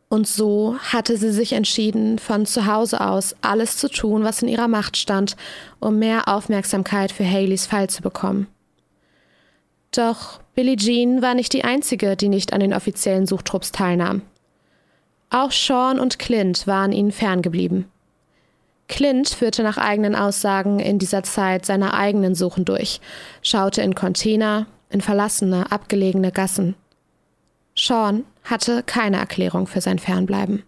Und 0.09 0.28
so 0.28 0.76
hatte 0.78 1.16
sie 1.16 1.33
sich 1.33 1.54
entschieden, 1.54 2.19
von 2.19 2.47
zu 2.47 2.66
Hause 2.66 3.00
aus 3.00 3.35
alles 3.40 3.78
zu 3.78 3.88
tun, 3.88 4.23
was 4.23 4.43
in 4.43 4.49
ihrer 4.49 4.69
Macht 4.69 4.97
stand, 4.97 5.37
um 5.81 5.99
mehr 5.99 6.28
Aufmerksamkeit 6.28 7.11
für 7.11 7.28
Haleys 7.28 7.66
Fall 7.66 7.90
zu 7.90 8.02
bekommen. 8.02 8.47
Doch 9.90 10.40
Billie 10.54 10.76
Jean 10.76 11.23
war 11.23 11.35
nicht 11.35 11.52
die 11.52 11.64
einzige, 11.64 12.16
die 12.16 12.28
nicht 12.28 12.52
an 12.52 12.61
den 12.61 12.75
offiziellen 12.75 13.26
Suchtrupps 13.26 13.73
teilnahm. 13.73 14.23
Auch 15.31 15.50
Sean 15.50 15.99
und 15.99 16.19
Clint 16.19 16.66
waren 16.66 16.93
ihnen 16.93 17.12
ferngeblieben. 17.12 17.87
Clint 18.88 19.28
führte 19.31 19.62
nach 19.62 19.78
eigenen 19.78 20.14
Aussagen 20.14 20.78
in 20.78 20.99
dieser 20.99 21.23
Zeit 21.23 21.64
seine 21.66 21.95
eigenen 21.95 22.35
Suchen 22.35 22.64
durch, 22.64 23.00
schaute 23.43 23.83
in 23.83 23.95
Container, 23.95 24.66
in 24.90 25.00
verlassene, 25.00 25.73
abgelegene 25.73 26.31
Gassen. 26.31 26.76
Sean 27.76 28.25
hatte 28.45 28.83
keine 28.83 29.16
Erklärung 29.16 29.66
für 29.66 29.81
sein 29.81 29.99
Fernbleiben. 29.99 30.62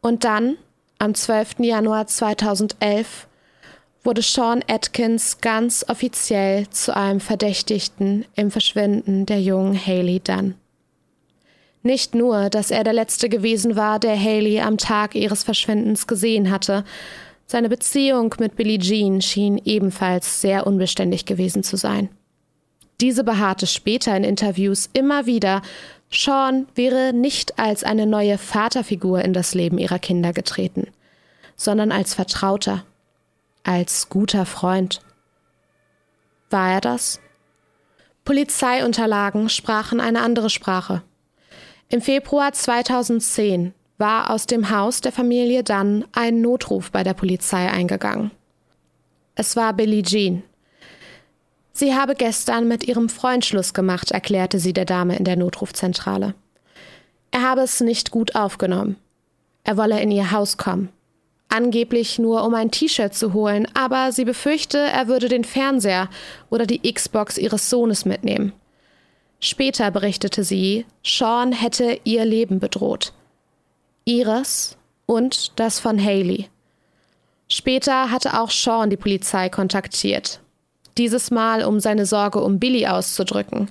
Und 0.00 0.24
dann, 0.24 0.56
am 0.98 1.14
12. 1.14 1.56
Januar 1.58 2.06
2011, 2.06 3.26
wurde 4.04 4.22
Sean 4.22 4.62
Atkins 4.68 5.40
ganz 5.40 5.84
offiziell 5.88 6.70
zu 6.70 6.96
einem 6.96 7.20
Verdächtigten 7.20 8.24
im 8.36 8.50
Verschwinden 8.50 9.26
der 9.26 9.42
jungen 9.42 9.76
Haley 9.76 10.20
Dunn. 10.20 10.54
Nicht 11.86 12.16
nur, 12.16 12.50
dass 12.50 12.72
er 12.72 12.82
der 12.82 12.94
Letzte 12.94 13.28
gewesen 13.28 13.76
war, 13.76 14.00
der 14.00 14.20
Haley 14.20 14.60
am 14.60 14.76
Tag 14.76 15.14
ihres 15.14 15.44
Verschwindens 15.44 16.08
gesehen 16.08 16.50
hatte, 16.50 16.84
seine 17.46 17.68
Beziehung 17.68 18.34
mit 18.40 18.56
Billie 18.56 18.80
Jean 18.80 19.22
schien 19.22 19.56
ebenfalls 19.64 20.40
sehr 20.40 20.66
unbeständig 20.66 21.26
gewesen 21.26 21.62
zu 21.62 21.76
sein. 21.76 22.08
Diese 23.00 23.22
beharrte 23.22 23.68
später 23.68 24.16
in 24.16 24.24
Interviews 24.24 24.90
immer 24.94 25.26
wieder, 25.26 25.62
Sean 26.10 26.66
wäre 26.74 27.12
nicht 27.12 27.56
als 27.56 27.84
eine 27.84 28.06
neue 28.06 28.36
Vaterfigur 28.36 29.22
in 29.22 29.32
das 29.32 29.54
Leben 29.54 29.78
ihrer 29.78 30.00
Kinder 30.00 30.32
getreten, 30.32 30.88
sondern 31.54 31.92
als 31.92 32.14
Vertrauter, 32.14 32.82
als 33.62 34.08
guter 34.08 34.44
Freund. 34.44 35.02
War 36.50 36.72
er 36.72 36.80
das? 36.80 37.20
Polizeiunterlagen 38.24 39.48
sprachen 39.48 40.00
eine 40.00 40.22
andere 40.22 40.50
Sprache. 40.50 41.02
Im 41.88 42.00
Februar 42.00 42.52
2010 42.52 43.72
war 43.96 44.30
aus 44.30 44.46
dem 44.46 44.70
Haus 44.70 45.00
der 45.00 45.12
Familie 45.12 45.62
dann 45.62 46.04
ein 46.12 46.40
Notruf 46.40 46.90
bei 46.90 47.04
der 47.04 47.14
Polizei 47.14 47.70
eingegangen. 47.70 48.32
Es 49.36 49.54
war 49.54 49.72
Billie 49.72 50.02
Jean. 50.02 50.42
Sie 51.72 51.94
habe 51.94 52.16
gestern 52.16 52.66
mit 52.66 52.84
ihrem 52.88 53.08
Freund 53.08 53.44
Schluss 53.44 53.72
gemacht, 53.72 54.10
erklärte 54.10 54.58
sie 54.58 54.72
der 54.72 54.84
Dame 54.84 55.16
in 55.16 55.24
der 55.24 55.36
Notrufzentrale. 55.36 56.34
Er 57.30 57.42
habe 57.42 57.60
es 57.60 57.80
nicht 57.80 58.10
gut 58.10 58.34
aufgenommen. 58.34 58.96
Er 59.62 59.76
wolle 59.76 60.00
in 60.00 60.10
ihr 60.10 60.32
Haus 60.32 60.56
kommen. 60.56 60.88
Angeblich 61.48 62.18
nur 62.18 62.44
um 62.44 62.54
ein 62.54 62.72
T-Shirt 62.72 63.14
zu 63.14 63.32
holen, 63.32 63.68
aber 63.74 64.10
sie 64.10 64.24
befürchte, 64.24 64.78
er 64.78 65.06
würde 65.06 65.28
den 65.28 65.44
Fernseher 65.44 66.08
oder 66.50 66.66
die 66.66 66.92
Xbox 66.92 67.38
ihres 67.38 67.70
Sohnes 67.70 68.04
mitnehmen. 68.04 68.52
Später 69.40 69.90
berichtete 69.90 70.44
sie, 70.44 70.86
Sean 71.04 71.52
hätte 71.52 72.00
ihr 72.04 72.24
Leben 72.24 72.58
bedroht. 72.58 73.12
Ihres 74.04 74.76
und 75.04 75.58
das 75.58 75.78
von 75.78 76.02
Haley. 76.02 76.48
Später 77.48 78.10
hatte 78.10 78.40
auch 78.40 78.50
Sean 78.50 78.90
die 78.90 78.96
Polizei 78.96 79.48
kontaktiert. 79.48 80.40
Dieses 80.98 81.30
Mal, 81.30 81.64
um 81.64 81.78
seine 81.80 82.06
Sorge 82.06 82.40
um 82.40 82.58
Billy 82.58 82.86
auszudrücken. 82.86 83.70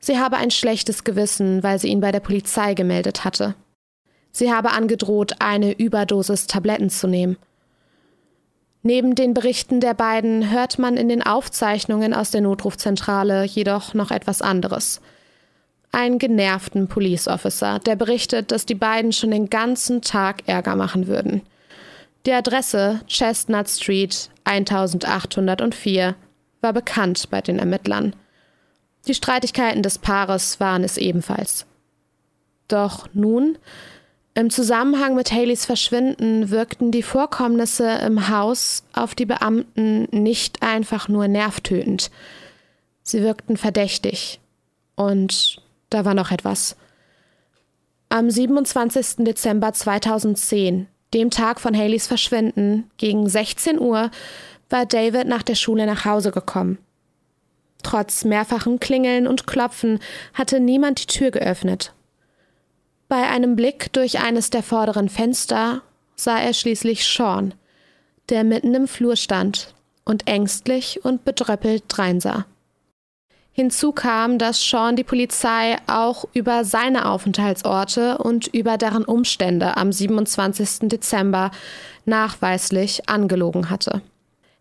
Sie 0.00 0.18
habe 0.18 0.36
ein 0.36 0.50
schlechtes 0.50 1.04
Gewissen, 1.04 1.62
weil 1.62 1.78
sie 1.78 1.88
ihn 1.88 2.00
bei 2.00 2.10
der 2.10 2.20
Polizei 2.20 2.74
gemeldet 2.74 3.24
hatte. 3.24 3.54
Sie 4.32 4.52
habe 4.52 4.72
angedroht, 4.72 5.36
eine 5.38 5.72
Überdosis 5.72 6.46
Tabletten 6.46 6.90
zu 6.90 7.06
nehmen. 7.06 7.36
Neben 8.86 9.14
den 9.14 9.32
Berichten 9.32 9.80
der 9.80 9.94
beiden 9.94 10.50
hört 10.50 10.78
man 10.78 10.98
in 10.98 11.08
den 11.08 11.22
Aufzeichnungen 11.22 12.12
aus 12.12 12.30
der 12.30 12.42
Notrufzentrale 12.42 13.44
jedoch 13.44 13.94
noch 13.94 14.10
etwas 14.10 14.42
anderes. 14.42 15.00
Einen 15.90 16.18
genervten 16.18 16.86
Police 16.86 17.26
Officer, 17.26 17.78
der 17.78 17.96
berichtet, 17.96 18.52
dass 18.52 18.66
die 18.66 18.74
beiden 18.74 19.12
schon 19.12 19.30
den 19.30 19.48
ganzen 19.48 20.02
Tag 20.02 20.46
Ärger 20.46 20.76
machen 20.76 21.06
würden. 21.06 21.40
Die 22.26 22.32
Adresse 22.32 23.00
Chestnut 23.06 23.70
Street 23.70 24.28
1804 24.44 26.14
war 26.60 26.72
bekannt 26.74 27.30
bei 27.30 27.40
den 27.40 27.58
Ermittlern. 27.58 28.14
Die 29.06 29.14
Streitigkeiten 29.14 29.82
des 29.82 29.96
Paares 29.96 30.60
waren 30.60 30.84
es 30.84 30.98
ebenfalls. 30.98 31.64
Doch 32.68 33.08
nun 33.14 33.56
im 34.36 34.50
Zusammenhang 34.50 35.14
mit 35.14 35.30
Haleys 35.30 35.64
Verschwinden 35.64 36.50
wirkten 36.50 36.90
die 36.90 37.04
Vorkommnisse 37.04 37.88
im 38.04 38.28
Haus 38.28 38.82
auf 38.92 39.14
die 39.14 39.26
Beamten 39.26 40.08
nicht 40.10 40.62
einfach 40.62 41.08
nur 41.08 41.28
nervtötend. 41.28 42.10
Sie 43.04 43.22
wirkten 43.22 43.56
verdächtig. 43.56 44.40
Und 44.96 45.58
da 45.88 46.04
war 46.04 46.14
noch 46.14 46.32
etwas. 46.32 46.76
Am 48.08 48.28
27. 48.28 49.24
Dezember 49.24 49.72
2010, 49.72 50.88
dem 51.14 51.30
Tag 51.30 51.60
von 51.60 51.76
Haleys 51.76 52.08
Verschwinden, 52.08 52.90
gegen 52.96 53.28
16 53.28 53.78
Uhr, 53.78 54.10
war 54.68 54.86
David 54.86 55.28
nach 55.28 55.42
der 55.42 55.54
Schule 55.54 55.86
nach 55.86 56.04
Hause 56.04 56.32
gekommen. 56.32 56.78
Trotz 57.84 58.24
mehrfachem 58.24 58.80
Klingeln 58.80 59.28
und 59.28 59.46
Klopfen 59.46 60.00
hatte 60.32 60.58
niemand 60.58 61.02
die 61.02 61.06
Tür 61.06 61.30
geöffnet. 61.30 61.93
Bei 63.14 63.28
einem 63.28 63.54
Blick 63.54 63.92
durch 63.92 64.18
eines 64.18 64.50
der 64.50 64.64
vorderen 64.64 65.08
Fenster 65.08 65.82
sah 66.16 66.40
er 66.40 66.52
schließlich 66.52 67.06
Sean, 67.06 67.54
der 68.28 68.42
mitten 68.42 68.74
im 68.74 68.88
Flur 68.88 69.14
stand 69.14 69.72
und 70.04 70.26
ängstlich 70.26 71.04
und 71.04 71.24
bedröppelt 71.24 71.84
dreinsah. 71.86 72.44
Hinzu 73.52 73.92
kam, 73.92 74.38
dass 74.38 74.60
Sean 74.60 74.96
die 74.96 75.04
Polizei 75.04 75.76
auch 75.86 76.24
über 76.32 76.64
seine 76.64 77.08
Aufenthaltsorte 77.08 78.18
und 78.18 78.48
über 78.48 78.78
deren 78.78 79.04
Umstände 79.04 79.76
am 79.76 79.92
27. 79.92 80.88
Dezember 80.88 81.52
nachweislich 82.06 83.08
angelogen 83.08 83.70
hatte. 83.70 84.02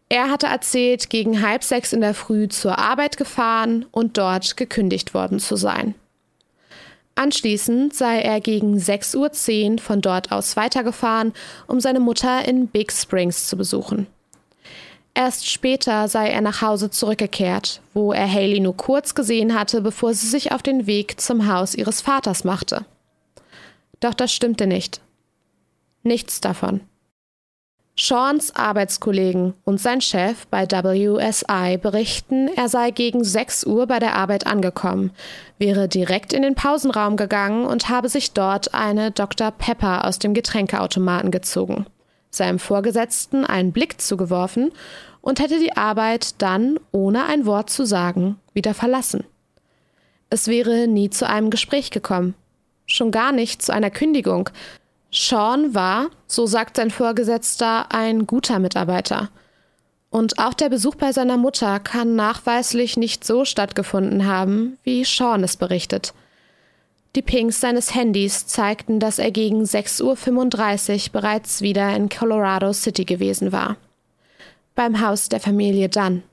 Er 0.09 0.29
hatte 0.29 0.45
erzählt, 0.45 1.09
gegen 1.09 1.41
halb 1.41 1.63
sechs 1.63 1.91
in 1.91 2.01
der 2.01 2.13
Früh 2.13 2.47
zur 2.49 2.77
Arbeit 2.77 3.17
gefahren 3.17 3.87
und 3.89 4.19
dort 4.19 4.57
gekündigt 4.57 5.15
worden 5.15 5.39
zu 5.39 5.55
sein. 5.55 5.95
Anschließend 7.15 7.93
sei 7.93 8.21
er 8.21 8.41
gegen 8.41 8.77
6.10 8.77 9.71
Uhr 9.73 9.79
von 9.79 10.01
dort 10.01 10.31
aus 10.31 10.55
weitergefahren, 10.55 11.33
um 11.67 11.79
seine 11.79 11.99
Mutter 11.99 12.47
in 12.47 12.67
Big 12.67 12.91
Springs 12.91 13.47
zu 13.47 13.55
besuchen. 13.55 14.07
Erst 15.15 15.47
später 15.47 16.07
sei 16.07 16.29
er 16.29 16.41
nach 16.41 16.61
Hause 16.61 16.89
zurückgekehrt, 16.89 17.81
wo 17.93 18.13
er 18.13 18.31
Haley 18.31 18.59
nur 18.59 18.75
kurz 18.75 19.13
gesehen 19.13 19.53
hatte, 19.53 19.81
bevor 19.81 20.15
sie 20.15 20.27
sich 20.27 20.51
auf 20.51 20.63
den 20.63 20.87
Weg 20.87 21.21
zum 21.21 21.47
Haus 21.47 21.75
ihres 21.75 22.01
Vaters 22.01 22.43
machte. 22.43 22.85
Doch 23.99 24.15
das 24.15 24.33
stimmte 24.33 24.65
nicht. 24.65 25.01
Nichts 26.01 26.41
davon. 26.41 26.81
Seans 27.95 28.55
Arbeitskollegen 28.55 29.53
und 29.65 29.79
sein 29.79 30.01
Chef 30.01 30.47
bei 30.47 30.65
WSI 30.65 31.77
berichten, 31.77 32.47
er 32.55 32.67
sei 32.67 32.91
gegen 32.91 33.23
6 33.23 33.65
Uhr 33.65 33.85
bei 33.85 33.99
der 33.99 34.15
Arbeit 34.15 34.47
angekommen, 34.47 35.11
wäre 35.59 35.87
direkt 35.87 36.33
in 36.33 36.41
den 36.41 36.55
Pausenraum 36.55 37.17
gegangen 37.17 37.65
und 37.65 37.89
habe 37.89 38.09
sich 38.09 38.31
dort 38.31 38.73
eine 38.73 39.11
Dr. 39.11 39.51
Pepper 39.51 40.05
aus 40.05 40.17
dem 40.17 40.33
Getränkeautomaten 40.33 41.29
gezogen 41.29 41.85
seinem 42.35 42.59
Vorgesetzten 42.59 43.45
einen 43.45 43.71
Blick 43.71 44.01
zugeworfen 44.01 44.71
und 45.21 45.39
hätte 45.39 45.59
die 45.59 45.77
Arbeit 45.77 46.41
dann, 46.41 46.79
ohne 46.91 47.25
ein 47.25 47.45
Wort 47.45 47.69
zu 47.69 47.85
sagen, 47.85 48.39
wieder 48.53 48.73
verlassen. 48.73 49.23
Es 50.29 50.47
wäre 50.47 50.87
nie 50.87 51.09
zu 51.09 51.27
einem 51.27 51.49
Gespräch 51.49 51.91
gekommen, 51.91 52.33
schon 52.85 53.11
gar 53.11 53.31
nicht 53.31 53.61
zu 53.61 53.71
einer 53.73 53.91
Kündigung. 53.91 54.49
Sean 55.13 55.75
war, 55.75 56.09
so 56.25 56.47
sagt 56.47 56.77
sein 56.77 56.89
Vorgesetzter, 56.89 57.93
ein 57.93 58.25
guter 58.25 58.57
Mitarbeiter. 58.57 59.29
Und 60.09 60.39
auch 60.39 60.55
der 60.55 60.69
Besuch 60.69 60.95
bei 60.95 61.11
seiner 61.11 61.37
Mutter 61.37 61.79
kann 61.79 62.15
nachweislich 62.15 62.97
nicht 62.97 63.23
so 63.23 63.45
stattgefunden 63.45 64.25
haben, 64.25 64.77
wie 64.83 65.03
Sean 65.05 65.43
es 65.43 65.55
berichtet. 65.55 66.13
Die 67.15 67.21
Pings 67.21 67.61
seines 67.61 67.93
Handys 67.93 68.47
zeigten, 68.47 68.99
dass 68.99 69.19
er 69.19 69.29
gegen 69.29 69.63
6.35 69.63 71.05
Uhr 71.05 71.11
bereits 71.11 71.61
wieder 71.61 71.95
in 71.95 72.09
Colorado 72.09 72.73
City 72.73 73.05
gewesen 73.05 73.51
war. 73.51 73.77
Beim 74.73 74.99
Haus 74.99 75.29
der 75.29 75.39
Familie 75.39 75.89
Dunn. 75.89 76.23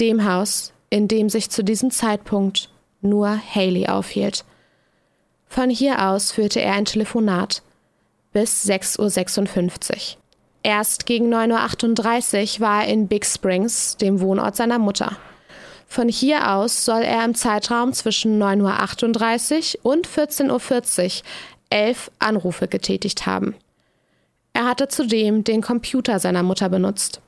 Dem 0.00 0.24
Haus, 0.24 0.72
in 0.88 1.06
dem 1.06 1.28
sich 1.28 1.50
zu 1.50 1.62
diesem 1.62 1.90
Zeitpunkt 1.90 2.70
nur 3.02 3.38
Haley 3.54 3.88
aufhielt. 3.88 4.46
Von 5.48 5.68
hier 5.68 6.08
aus 6.08 6.32
führte 6.32 6.62
er 6.62 6.72
ein 6.72 6.86
Telefonat 6.86 7.62
bis 8.34 8.66
6.56 8.66 10.16
Uhr. 10.16 10.18
Erst 10.62 11.06
gegen 11.06 11.32
9.38 11.32 12.56
Uhr 12.56 12.60
war 12.60 12.84
er 12.84 12.88
in 12.92 13.08
Big 13.08 13.24
Springs, 13.24 13.96
dem 13.96 14.20
Wohnort 14.20 14.56
seiner 14.56 14.78
Mutter. 14.78 15.16
Von 15.86 16.08
hier 16.08 16.52
aus 16.52 16.84
soll 16.84 17.02
er 17.02 17.24
im 17.24 17.34
Zeitraum 17.34 17.92
zwischen 17.94 18.42
9.38 18.42 19.78
Uhr 19.82 19.92
und 19.92 20.08
14.40 20.08 21.04
Uhr 21.04 21.22
elf 21.70 22.10
Anrufe 22.18 22.68
getätigt 22.68 23.26
haben. 23.26 23.54
Er 24.52 24.66
hatte 24.66 24.88
zudem 24.88 25.44
den 25.44 25.62
Computer 25.62 26.18
seiner 26.18 26.42
Mutter 26.42 26.68
benutzt. 26.68 27.20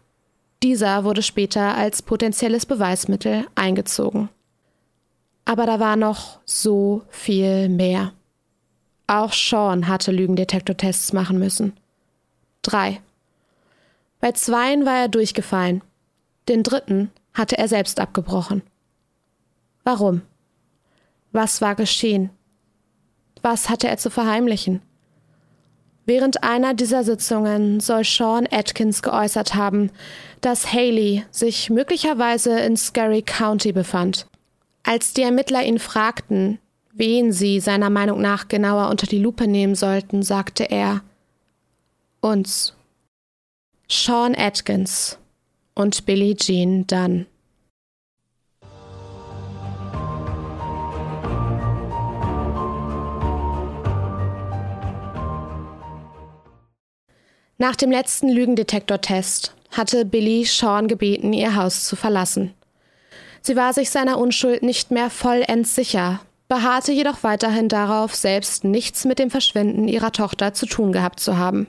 Dieser 0.62 1.04
wurde 1.04 1.22
später 1.22 1.76
als 1.76 2.02
potenzielles 2.02 2.66
Beweismittel 2.66 3.46
eingezogen. 3.54 4.28
Aber 5.44 5.66
da 5.66 5.78
war 5.78 5.96
noch 5.96 6.40
so 6.44 7.02
viel 7.08 7.68
mehr. 7.68 8.12
Auch 9.06 9.32
Sean 9.32 9.86
hatte 9.86 10.10
Lügendetektortests 10.10 11.12
machen 11.12 11.38
müssen. 11.38 11.74
Drei. 12.62 13.00
Bei 14.20 14.32
zweien 14.32 14.84
war 14.84 14.98
er 14.98 15.08
durchgefallen. 15.08 15.82
Den 16.48 16.62
dritten 16.62 17.10
hatte 17.34 17.58
er 17.58 17.68
selbst 17.68 18.00
abgebrochen. 18.00 18.62
Warum? 19.84 20.22
Was 21.32 21.60
war 21.60 21.74
geschehen? 21.74 22.30
Was 23.42 23.68
hatte 23.68 23.88
er 23.88 23.98
zu 23.98 24.10
verheimlichen? 24.10 24.82
Während 26.06 26.42
einer 26.44 26.74
dieser 26.74 27.04
Sitzungen 27.04 27.80
soll 27.80 28.04
Sean 28.04 28.48
Atkins 28.50 29.02
geäußert 29.02 29.54
haben, 29.54 29.90
dass 30.40 30.72
Haley 30.72 31.24
sich 31.30 31.68
möglicherweise 31.68 32.58
in 32.60 32.76
Scary 32.76 33.22
County 33.22 33.72
befand. 33.72 34.26
Als 34.84 35.12
die 35.12 35.22
Ermittler 35.22 35.64
ihn 35.64 35.80
fragten, 35.80 36.58
wen 36.96 37.32
sie 37.32 37.60
seiner 37.60 37.90
Meinung 37.90 38.20
nach 38.20 38.48
genauer 38.48 38.88
unter 38.88 39.06
die 39.06 39.18
Lupe 39.18 39.46
nehmen 39.46 39.74
sollten, 39.74 40.22
sagte 40.22 40.64
er 40.64 41.02
uns. 42.20 42.74
Sean 43.88 44.34
Atkins, 44.36 45.18
und 45.74 46.06
Billie 46.06 46.34
Jean 46.34 46.86
Dunn. 46.86 47.26
Nach 57.58 57.76
dem 57.76 57.90
letzten 57.90 58.28
Lügendetektortest 58.28 59.54
hatte 59.70 60.04
Billy 60.04 60.44
Sean 60.44 60.88
gebeten, 60.88 61.32
ihr 61.32 61.54
Haus 61.56 61.84
zu 61.86 61.96
verlassen. 61.96 62.54
Sie 63.40 63.56
war 63.56 63.72
sich 63.72 63.90
seiner 63.90 64.18
Unschuld 64.18 64.62
nicht 64.62 64.90
mehr 64.90 65.08
vollends 65.08 65.74
sicher, 65.74 66.20
beharrte 66.48 66.92
jedoch 66.92 67.22
weiterhin 67.22 67.68
darauf, 67.68 68.14
selbst 68.14 68.64
nichts 68.64 69.04
mit 69.04 69.18
dem 69.18 69.30
Verschwinden 69.30 69.88
ihrer 69.88 70.12
Tochter 70.12 70.54
zu 70.54 70.66
tun 70.66 70.92
gehabt 70.92 71.20
zu 71.20 71.36
haben. 71.36 71.66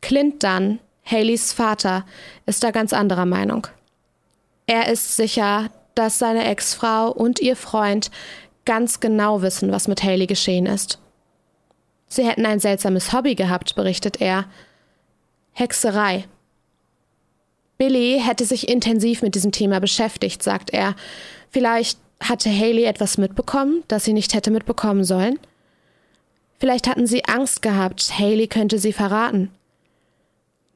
Clint 0.00 0.42
Dunn 0.42 0.80
Haleys 1.04 1.52
Vater 1.52 2.04
ist 2.46 2.62
da 2.62 2.70
ganz 2.70 2.92
anderer 2.92 3.26
Meinung. 3.26 3.66
Er 4.66 4.88
ist 4.90 5.16
sicher, 5.16 5.70
dass 5.94 6.18
seine 6.18 6.46
Ex-Frau 6.46 7.10
und 7.10 7.40
ihr 7.40 7.56
Freund 7.56 8.10
ganz 8.64 9.00
genau 9.00 9.42
wissen, 9.42 9.70
was 9.70 9.88
mit 9.88 10.02
Haley 10.02 10.26
geschehen 10.26 10.66
ist. 10.66 10.98
Sie 12.08 12.26
hätten 12.26 12.46
ein 12.46 12.60
seltsames 12.60 13.12
Hobby 13.12 13.34
gehabt, 13.34 13.74
berichtet 13.74 14.20
er. 14.20 14.46
Hexerei. 15.52 16.24
Billy 17.76 18.20
hätte 18.24 18.44
sich 18.44 18.68
intensiv 18.68 19.20
mit 19.22 19.34
diesem 19.34 19.52
Thema 19.52 19.80
beschäftigt, 19.80 20.42
sagt 20.42 20.70
er. 20.70 20.94
Vielleicht 21.50 21.98
hatte 22.20 22.50
Haley 22.50 22.84
etwas 22.84 23.18
mitbekommen, 23.18 23.82
das 23.88 24.04
sie 24.04 24.12
nicht 24.12 24.34
hätte 24.34 24.50
mitbekommen 24.50 25.04
sollen. 25.04 25.38
Vielleicht 26.58 26.88
hatten 26.88 27.06
sie 27.06 27.24
Angst 27.24 27.62
gehabt, 27.62 28.18
Haley 28.18 28.46
könnte 28.46 28.78
sie 28.78 28.92
verraten. 28.92 29.50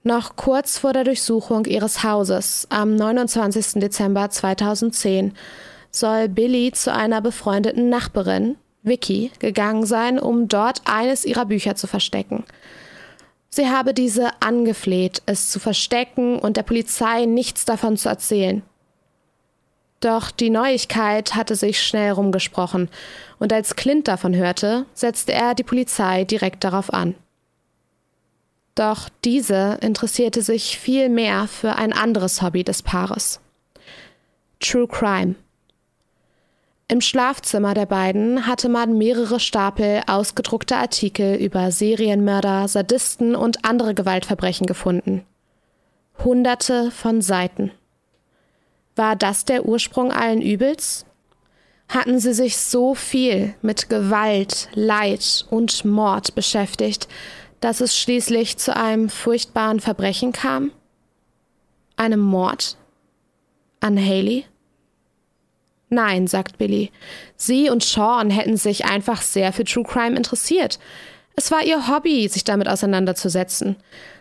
Noch 0.03 0.37
kurz 0.37 0.79
vor 0.79 0.93
der 0.93 1.05
Durchsuchung 1.05 1.65
ihres 1.65 2.03
Hauses 2.05 2.67
am 2.71 2.95
29. 2.95 3.81
Dezember 3.81 4.31
2010 4.31 5.35
soll 5.91 6.29
Billy 6.29 6.73
zu 6.73 6.93
einer 6.93 7.21
befreundeten 7.21 7.89
Nachbarin, 7.89 8.57
Vicky, 8.83 9.31
gegangen 9.39 9.87
sein, 9.87 10.19
um 10.19 10.49
dort 10.49 10.83
eines 10.85 11.25
ihrer 11.25 11.47
Bücher 11.47 11.75
zu 11.75 11.87
verstecken. 11.87 12.45
Sie 13.51 13.69
habe 13.69 13.95
diese 13.95 14.31
angefleht, 14.41 15.23
es 15.27 15.51
zu 15.51 15.59
verstecken 15.59 16.39
und 16.39 16.57
der 16.57 16.63
Polizei 16.63 17.25
nichts 17.25 17.65
davon 17.65 17.97
zu 17.97 18.09
erzählen. 18.09 18.63
Doch 20.01 20.31
die 20.31 20.51
Neuigkeit 20.51 21.35
hatte 21.35 21.57
sich 21.57 21.83
schnell 21.83 22.13
rumgesprochen, 22.13 22.89
und 23.39 23.53
als 23.53 23.77
Clint 23.77 24.07
davon 24.09 24.35
hörte, 24.35 24.87
setzte 24.95 25.33
er 25.33 25.55
die 25.55 25.65
Polizei 25.65 26.25
direkt 26.25 26.63
darauf 26.65 26.93
an. 26.93 27.15
Doch 28.75 29.09
diese 29.25 29.79
interessierte 29.81 30.41
sich 30.41 30.79
viel 30.79 31.09
mehr 31.09 31.49
für 31.49 31.75
ein 31.75 31.93
anderes 31.93 32.43
Hobby 32.43 32.63
des 32.63 32.83
Paares. 32.83 33.41
True 34.61 34.87
Crime. 34.87 35.35
Im 36.87 37.01
Schlafzimmer 37.01 37.75
der 37.75 37.87
beiden 37.87 38.47
hatte 38.47 38.69
man 38.69 38.97
mehrere 38.97 39.41
Stapel 39.41 40.03
ausgedruckter 40.07 40.79
Artikel 40.79 41.35
über 41.35 41.71
Serienmörder, 41.71 42.67
Sadisten 42.69 43.35
und 43.35 43.65
andere 43.65 43.95
Gewaltverbrechen 43.95 44.67
gefunden. 44.67 45.25
Hunderte 46.25 46.91
von 46.91 47.21
Seiten. 47.21 47.73
War 48.99 49.17
das 49.17 49.45
der 49.45 49.65
Ursprung 49.65 50.13
allen 50.13 50.43
Übels? 50.43 51.07
hatten 51.89 52.19
sie 52.19 52.35
sich 52.35 52.57
so 52.59 52.95
viel 52.95 53.55
mit 53.63 53.89
Gewalt, 53.89 54.69
Leid 54.75 55.47
und 55.51 55.85
Mord 55.85 56.35
beschäftigt, 56.35 57.09
dass 57.61 57.81
es 57.81 57.99
schließlich 57.99 58.59
zu 58.59 58.77
einem 58.77 59.09
furchtbaren 59.09 59.81
Verbrechen 59.81 60.33
kam? 60.33 60.71
Einem 61.97 62.21
Mord? 62.21 62.77
An 63.81 63.99
Haley? 63.99 64.45
Nein, 65.89 66.27
sagt 66.27 66.59
Billy. 66.59 66.91
Sie 67.37 67.71
und 67.71 67.83
Sean 67.83 68.29
hätten 68.31 68.59
sich 68.59 68.85
einfach 68.85 69.23
sehr 69.23 69.53
für 69.53 69.65
True 69.65 69.85
Crime 69.85 70.17
interessiert. 70.17 70.79
Es 71.37 71.51
war 71.51 71.65
ihr 71.65 71.89
Hobby, 71.89 72.29
sich 72.29 72.45
damit 72.45 72.69
auseinanderzusetzen, 72.69 73.77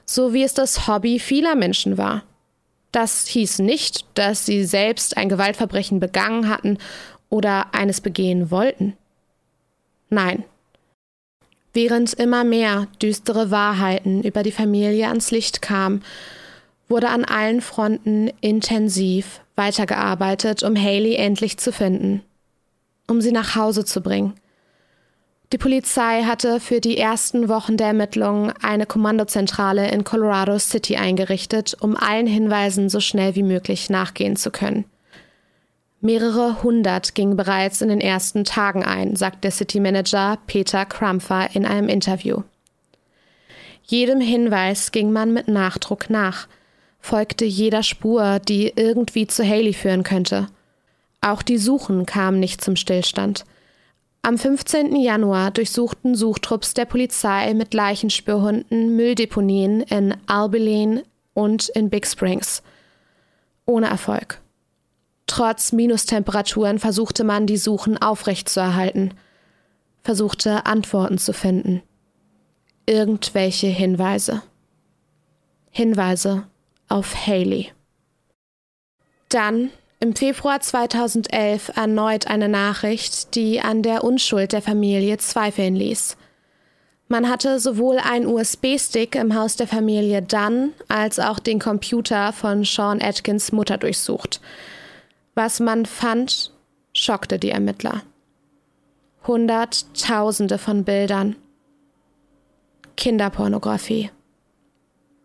so 0.06 0.34
wie 0.34 0.44
es 0.44 0.54
das 0.54 0.88
Hobby 0.88 1.20
vieler 1.20 1.56
Menschen 1.56 1.98
war. 1.98 2.24
Das 2.92 3.28
hieß 3.28 3.60
nicht, 3.60 4.06
dass 4.14 4.46
sie 4.46 4.66
selbst 4.66 5.18
ein 5.18 5.30
Gewaltverbrechen 5.30 6.00
begangen 6.00 6.50
hatten 6.50 6.78
oder 7.30 7.74
eines 7.74 8.02
begehen 8.02 8.52
wollten. 8.52 8.94
Nein. 10.10 10.44
Während 11.74 12.14
immer 12.14 12.44
mehr 12.44 12.88
düstere 13.02 13.52
Wahrheiten 13.52 14.24
über 14.24 14.42
die 14.42 14.52
Familie 14.52 15.10
ans 15.10 15.32
Licht 15.32 15.62
kamen, 15.62 16.04
wurde 16.88 17.10
an 17.10 17.26
allen 17.26 17.62
Fronten 17.62 18.32
intensiv 18.42 19.42
weitergearbeitet, 19.56 20.64
um 20.64 20.76
Haley 20.76 21.16
endlich 21.16 21.58
zu 21.58 21.72
finden, 21.72 22.24
um 23.08 23.22
sie 23.22 23.32
nach 23.32 23.56
Hause 23.56 23.84
zu 23.86 24.02
bringen. 24.02 24.34
Die 25.54 25.58
Polizei 25.58 26.24
hatte 26.24 26.60
für 26.60 26.82
die 26.82 26.98
ersten 26.98 27.48
Wochen 27.48 27.78
der 27.78 27.88
Ermittlungen 27.88 28.52
eine 28.62 28.86
Kommandozentrale 28.86 29.90
in 29.90 30.04
Colorado 30.04 30.60
City 30.60 30.98
eingerichtet, 30.98 31.78
um 31.80 31.96
allen 31.96 32.28
Hinweisen 32.28 32.90
so 32.90 33.00
schnell 33.00 33.36
wie 33.36 33.44
möglich 33.44 33.90
nachgehen 33.90 34.36
zu 34.36 34.52
können. 34.52 34.84
Mehrere 36.02 36.62
hundert 36.64 37.16
gingen 37.16 37.38
bereits 37.38 37.82
in 37.82 37.88
den 37.88 38.02
ersten 38.02 38.44
Tagen 38.44 38.84
ein, 38.84 39.16
sagt 39.16 39.46
der 39.46 39.52
City 39.52 39.80
Manager 39.80 40.38
Peter 40.48 40.86
Krampfer 40.86 41.56
in 41.56 41.66
einem 41.66 41.88
Interview. 41.88 42.44
Jedem 43.84 44.20
Hinweis 44.20 44.92
ging 44.92 45.14
man 45.14 45.34
mit 45.34 45.48
Nachdruck 45.48 46.10
nach, 46.10 46.50
folgte 47.00 47.46
jeder 47.46 47.84
Spur, 47.84 48.40
die 48.40 48.74
irgendwie 48.76 49.28
zu 49.28 49.48
Haley 49.48 49.72
führen 49.72 50.04
könnte. 50.04 50.48
Auch 51.22 51.42
die 51.42 51.58
Suchen 51.58 52.06
kamen 52.06 52.42
nicht 52.42 52.62
zum 52.62 52.76
Stillstand. 52.76 53.46
Am 54.28 54.38
15. 54.38 54.94
Januar 54.98 55.52
durchsuchten 55.52 56.14
Suchtrupps 56.14 56.74
der 56.74 56.84
Polizei 56.84 57.54
mit 57.54 57.74
Leichenspürhunden 57.74 58.94
Mülldeponien 58.94 59.80
in 59.80 60.18
Albileen 60.28 61.04
und 61.34 61.70
in 61.70 61.90
Big 61.90 62.06
Springs. 62.06 62.62
Ohne 63.66 63.88
Erfolg. 63.88 64.42
Trotz 65.28 65.72
Minustemperaturen 65.72 66.78
versuchte 66.78 67.24
man, 67.24 67.48
die 67.48 67.56
Suchen 67.56 67.98
aufrechtzuerhalten, 67.98 69.14
versuchte 70.04 70.66
Antworten 70.66 71.20
zu 71.20 71.32
finden. 71.32 71.82
Irgendwelche 72.86 73.68
Hinweise. 73.68 74.42
Hinweise 75.72 76.46
auf 76.90 77.16
Haley. 77.28 77.72
Dann 79.30 79.70
im 80.00 80.16
Februar 80.16 80.60
2011 80.60 81.72
erneut 81.76 82.28
eine 82.28 82.50
Nachricht, 82.50 83.34
die 83.36 83.62
an 83.62 83.82
der 83.82 84.04
Unschuld 84.04 84.54
der 84.54 84.62
Familie 84.62 85.18
zweifeln 85.18 85.76
ließ. 85.76 86.18
Man 87.08 87.30
hatte 87.30 87.60
sowohl 87.60 87.98
einen 87.98 88.28
USB-Stick 88.28 89.16
im 89.16 89.34
Haus 89.34 89.56
der 89.56 89.68
Familie 89.68 90.22
Dunn 90.22 90.74
als 90.88 91.20
auch 91.20 91.40
den 91.40 91.58
Computer 91.58 92.34
von 92.34 92.64
Sean 92.64 93.02
Atkins 93.02 93.52
Mutter 93.52 93.78
durchsucht. 93.78 94.42
Was 95.34 95.60
man 95.60 95.86
fand, 95.86 96.52
schockte 96.94 97.40
die 97.40 97.52
Ermittler. 97.52 98.04
Hunderttausende 99.26 100.58
von 100.58 100.84
Bildern. 100.84 101.38
Kinderpornografie. 102.98 104.12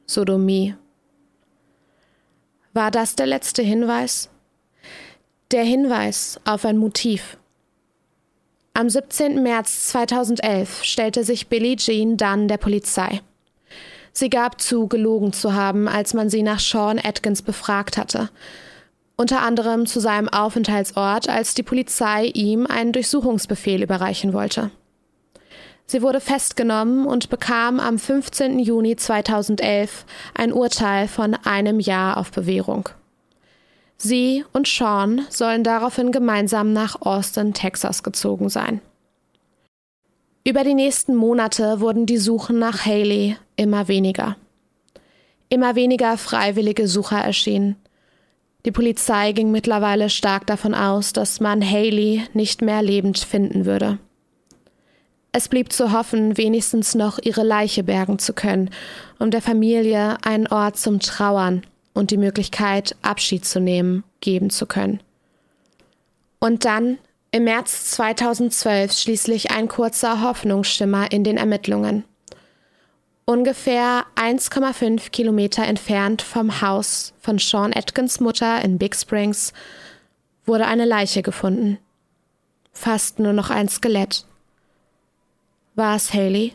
Sodomie. 0.06 0.76
War 2.72 2.90
das 2.90 3.16
der 3.16 3.26
letzte 3.26 3.62
Hinweis? 3.62 4.31
Der 5.52 5.64
Hinweis 5.64 6.40
auf 6.46 6.64
ein 6.64 6.78
Motiv. 6.78 7.36
Am 8.72 8.88
17. 8.88 9.42
März 9.42 9.88
2011 9.88 10.82
stellte 10.82 11.24
sich 11.24 11.48
Billie 11.48 11.76
Jean 11.76 12.16
Dunn 12.16 12.48
der 12.48 12.56
Polizei. 12.56 13.20
Sie 14.14 14.30
gab 14.30 14.62
zu, 14.62 14.88
gelogen 14.88 15.34
zu 15.34 15.52
haben, 15.52 15.88
als 15.88 16.14
man 16.14 16.30
sie 16.30 16.42
nach 16.42 16.58
Sean 16.58 16.98
Atkins 16.98 17.42
befragt 17.42 17.98
hatte. 17.98 18.30
Unter 19.16 19.42
anderem 19.42 19.84
zu 19.84 20.00
seinem 20.00 20.30
Aufenthaltsort, 20.30 21.28
als 21.28 21.52
die 21.52 21.62
Polizei 21.62 22.30
ihm 22.32 22.66
einen 22.66 22.92
Durchsuchungsbefehl 22.92 23.82
überreichen 23.82 24.32
wollte. 24.32 24.70
Sie 25.84 26.00
wurde 26.00 26.20
festgenommen 26.20 27.04
und 27.04 27.28
bekam 27.28 27.78
am 27.78 27.98
15. 27.98 28.58
Juni 28.58 28.96
2011 28.96 30.06
ein 30.34 30.50
Urteil 30.50 31.08
von 31.08 31.34
einem 31.44 31.78
Jahr 31.78 32.16
auf 32.16 32.30
Bewährung. 32.30 32.88
Sie 34.04 34.44
und 34.52 34.66
Sean 34.66 35.26
sollen 35.30 35.62
daraufhin 35.62 36.10
gemeinsam 36.10 36.72
nach 36.72 37.00
Austin, 37.02 37.54
Texas 37.54 38.02
gezogen 38.02 38.48
sein. 38.48 38.80
Über 40.44 40.64
die 40.64 40.74
nächsten 40.74 41.14
Monate 41.14 41.78
wurden 41.78 42.04
die 42.04 42.18
Suchen 42.18 42.58
nach 42.58 42.84
Haley 42.84 43.36
immer 43.54 43.86
weniger. 43.86 44.36
Immer 45.50 45.76
weniger 45.76 46.18
freiwillige 46.18 46.88
Sucher 46.88 47.18
erschienen. 47.18 47.76
Die 48.64 48.72
Polizei 48.72 49.30
ging 49.30 49.52
mittlerweile 49.52 50.10
stark 50.10 50.48
davon 50.48 50.74
aus, 50.74 51.12
dass 51.12 51.38
man 51.38 51.62
Haley 51.62 52.24
nicht 52.34 52.60
mehr 52.60 52.82
lebend 52.82 53.20
finden 53.20 53.66
würde. 53.66 53.98
Es 55.30 55.48
blieb 55.48 55.72
zu 55.72 55.92
hoffen, 55.92 56.36
wenigstens 56.36 56.96
noch 56.96 57.20
ihre 57.22 57.44
Leiche 57.44 57.84
bergen 57.84 58.18
zu 58.18 58.32
können, 58.32 58.70
um 59.20 59.30
der 59.30 59.42
Familie 59.42 60.16
einen 60.24 60.48
Ort 60.48 60.76
zum 60.76 60.98
Trauern 60.98 61.62
und 61.94 62.10
die 62.10 62.16
Möglichkeit, 62.16 62.96
Abschied 63.02 63.44
zu 63.44 63.60
nehmen, 63.60 64.04
geben 64.20 64.50
zu 64.50 64.66
können. 64.66 65.00
Und 66.38 66.64
dann, 66.64 66.98
im 67.30 67.44
März 67.44 67.90
2012, 67.92 68.92
schließlich 68.92 69.50
ein 69.50 69.68
kurzer 69.68 70.22
Hoffnungsschimmer 70.22 71.12
in 71.12 71.24
den 71.24 71.36
Ermittlungen. 71.36 72.04
Ungefähr 73.24 74.04
1,5 74.16 75.10
Kilometer 75.10 75.64
entfernt 75.64 76.22
vom 76.22 76.60
Haus 76.60 77.14
von 77.20 77.38
Sean 77.38 77.72
Atkins 77.74 78.20
Mutter 78.20 78.62
in 78.62 78.78
Big 78.78 78.96
Springs 78.96 79.52
wurde 80.44 80.66
eine 80.66 80.84
Leiche 80.84 81.22
gefunden. 81.22 81.78
Fast 82.72 83.20
nur 83.20 83.32
noch 83.32 83.50
ein 83.50 83.68
Skelett. 83.68 84.26
War 85.74 85.96
es 85.96 86.12
Haley? 86.12 86.54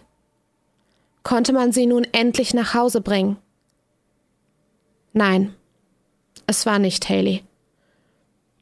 Konnte 1.23 1.53
man 1.53 1.71
sie 1.71 1.85
nun 1.85 2.05
endlich 2.11 2.53
nach 2.53 2.73
Hause 2.73 3.01
bringen? 3.01 3.37
Nein, 5.17 5.55
es 6.45 6.67
war 6.67 6.77
nicht 6.77 7.09
Haley. 7.09 7.43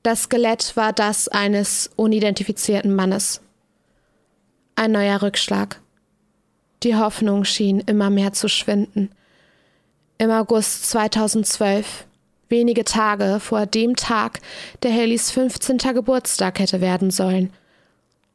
Das 0.03 0.23
Skelett 0.23 0.77
war 0.77 0.93
das 0.93 1.27
eines 1.27 1.89
unidentifizierten 1.97 2.95
Mannes. 2.95 3.41
Ein 4.77 4.93
neuer 4.93 5.21
Rückschlag. 5.21 5.81
Die 6.83 6.95
Hoffnung 6.95 7.43
schien 7.43 7.81
immer 7.81 8.09
mehr 8.09 8.31
zu 8.31 8.47
schwinden. 8.47 9.09
Im 10.17 10.31
August 10.31 10.89
2012, 10.91 12.07
wenige 12.47 12.85
Tage 12.85 13.41
vor 13.41 13.65
dem 13.65 13.97
Tag, 13.97 14.39
der 14.81 14.93
Haleys 14.93 15.31
15. 15.31 15.79
Geburtstag 15.79 16.59
hätte 16.59 16.79
werden 16.79 17.11
sollen, 17.11 17.51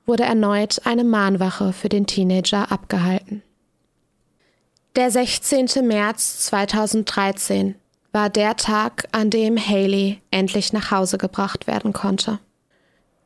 wurde 0.04 0.24
erneut 0.24 0.84
eine 0.84 1.04
Mahnwache 1.04 1.72
für 1.72 1.88
den 1.88 2.06
Teenager 2.06 2.70
abgehalten. 2.70 3.40
Der 4.94 5.10
16. 5.10 5.86
März 5.86 6.40
2013 6.40 7.76
war 8.12 8.30
der 8.30 8.56
Tag, 8.56 9.08
an 9.12 9.30
dem 9.30 9.56
Haley 9.56 10.20
endlich 10.30 10.72
nach 10.72 10.90
Hause 10.90 11.18
gebracht 11.18 11.66
werden 11.66 11.92
konnte. 11.92 12.38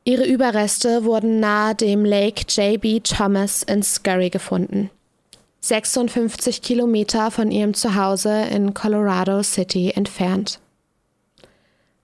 Ihre 0.04 0.26
Überreste 0.26 1.04
wurden 1.04 1.40
nahe 1.40 1.74
dem 1.74 2.04
Lake 2.04 2.44
J.B. 2.48 3.00
Thomas 3.00 3.62
in 3.62 3.82
Scurry 3.82 4.28
gefunden. 4.28 4.90
56 5.62 6.60
Kilometer 6.60 7.30
von 7.30 7.50
ihrem 7.50 7.72
Zuhause 7.72 8.42
in 8.50 8.74
Colorado 8.74 9.42
City 9.42 9.92
entfernt. 9.94 10.60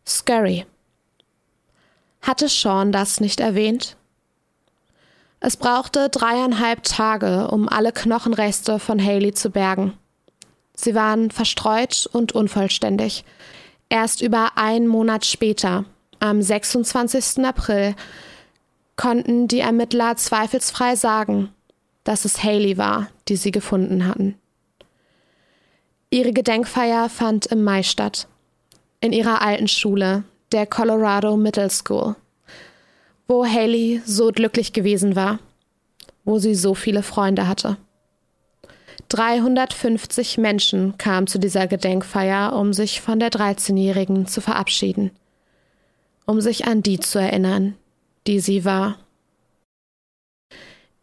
Scurry. 0.06 0.64
Hatte 2.22 2.48
Sean 2.48 2.90
das 2.90 3.20
nicht 3.20 3.40
erwähnt? 3.40 3.96
Es 5.40 5.58
brauchte 5.58 6.08
dreieinhalb 6.08 6.82
Tage, 6.84 7.48
um 7.48 7.68
alle 7.68 7.92
Knochenreste 7.92 8.78
von 8.78 9.02
Haley 9.02 9.32
zu 9.32 9.50
bergen. 9.50 9.92
Sie 10.80 10.94
waren 10.94 11.30
verstreut 11.30 12.08
und 12.12 12.32
unvollständig. 12.32 13.24
Erst 13.88 14.22
über 14.22 14.52
einen 14.56 14.86
Monat 14.86 15.26
später, 15.26 15.84
am 16.20 16.40
26. 16.40 17.44
April, 17.44 17.94
konnten 18.96 19.48
die 19.48 19.60
Ermittler 19.60 20.16
zweifelsfrei 20.16 20.96
sagen, 20.96 21.50
dass 22.04 22.24
es 22.24 22.42
Haley 22.42 22.78
war, 22.78 23.08
die 23.28 23.36
sie 23.36 23.50
gefunden 23.50 24.06
hatten. 24.06 24.36
Ihre 26.10 26.32
Gedenkfeier 26.32 27.08
fand 27.08 27.46
im 27.46 27.62
Mai 27.62 27.82
statt, 27.82 28.26
in 29.00 29.12
ihrer 29.12 29.42
alten 29.42 29.68
Schule, 29.68 30.24
der 30.52 30.66
Colorado 30.66 31.36
Middle 31.36 31.70
School, 31.70 32.16
wo 33.28 33.46
Haley 33.46 34.02
so 34.04 34.32
glücklich 34.32 34.72
gewesen 34.72 35.14
war, 35.14 35.38
wo 36.24 36.38
sie 36.38 36.54
so 36.54 36.74
viele 36.74 37.02
Freunde 37.02 37.46
hatte. 37.46 37.76
350 39.10 40.38
Menschen 40.38 40.96
kamen 40.96 41.26
zu 41.26 41.38
dieser 41.38 41.66
Gedenkfeier, 41.66 42.54
um 42.54 42.72
sich 42.72 43.00
von 43.00 43.18
der 43.18 43.30
13-Jährigen 43.30 44.26
zu 44.26 44.40
verabschieden, 44.40 45.10
um 46.26 46.40
sich 46.40 46.66
an 46.66 46.82
die 46.82 47.00
zu 47.00 47.18
erinnern, 47.18 47.76
die 48.26 48.40
sie 48.40 48.64
war. 48.64 48.98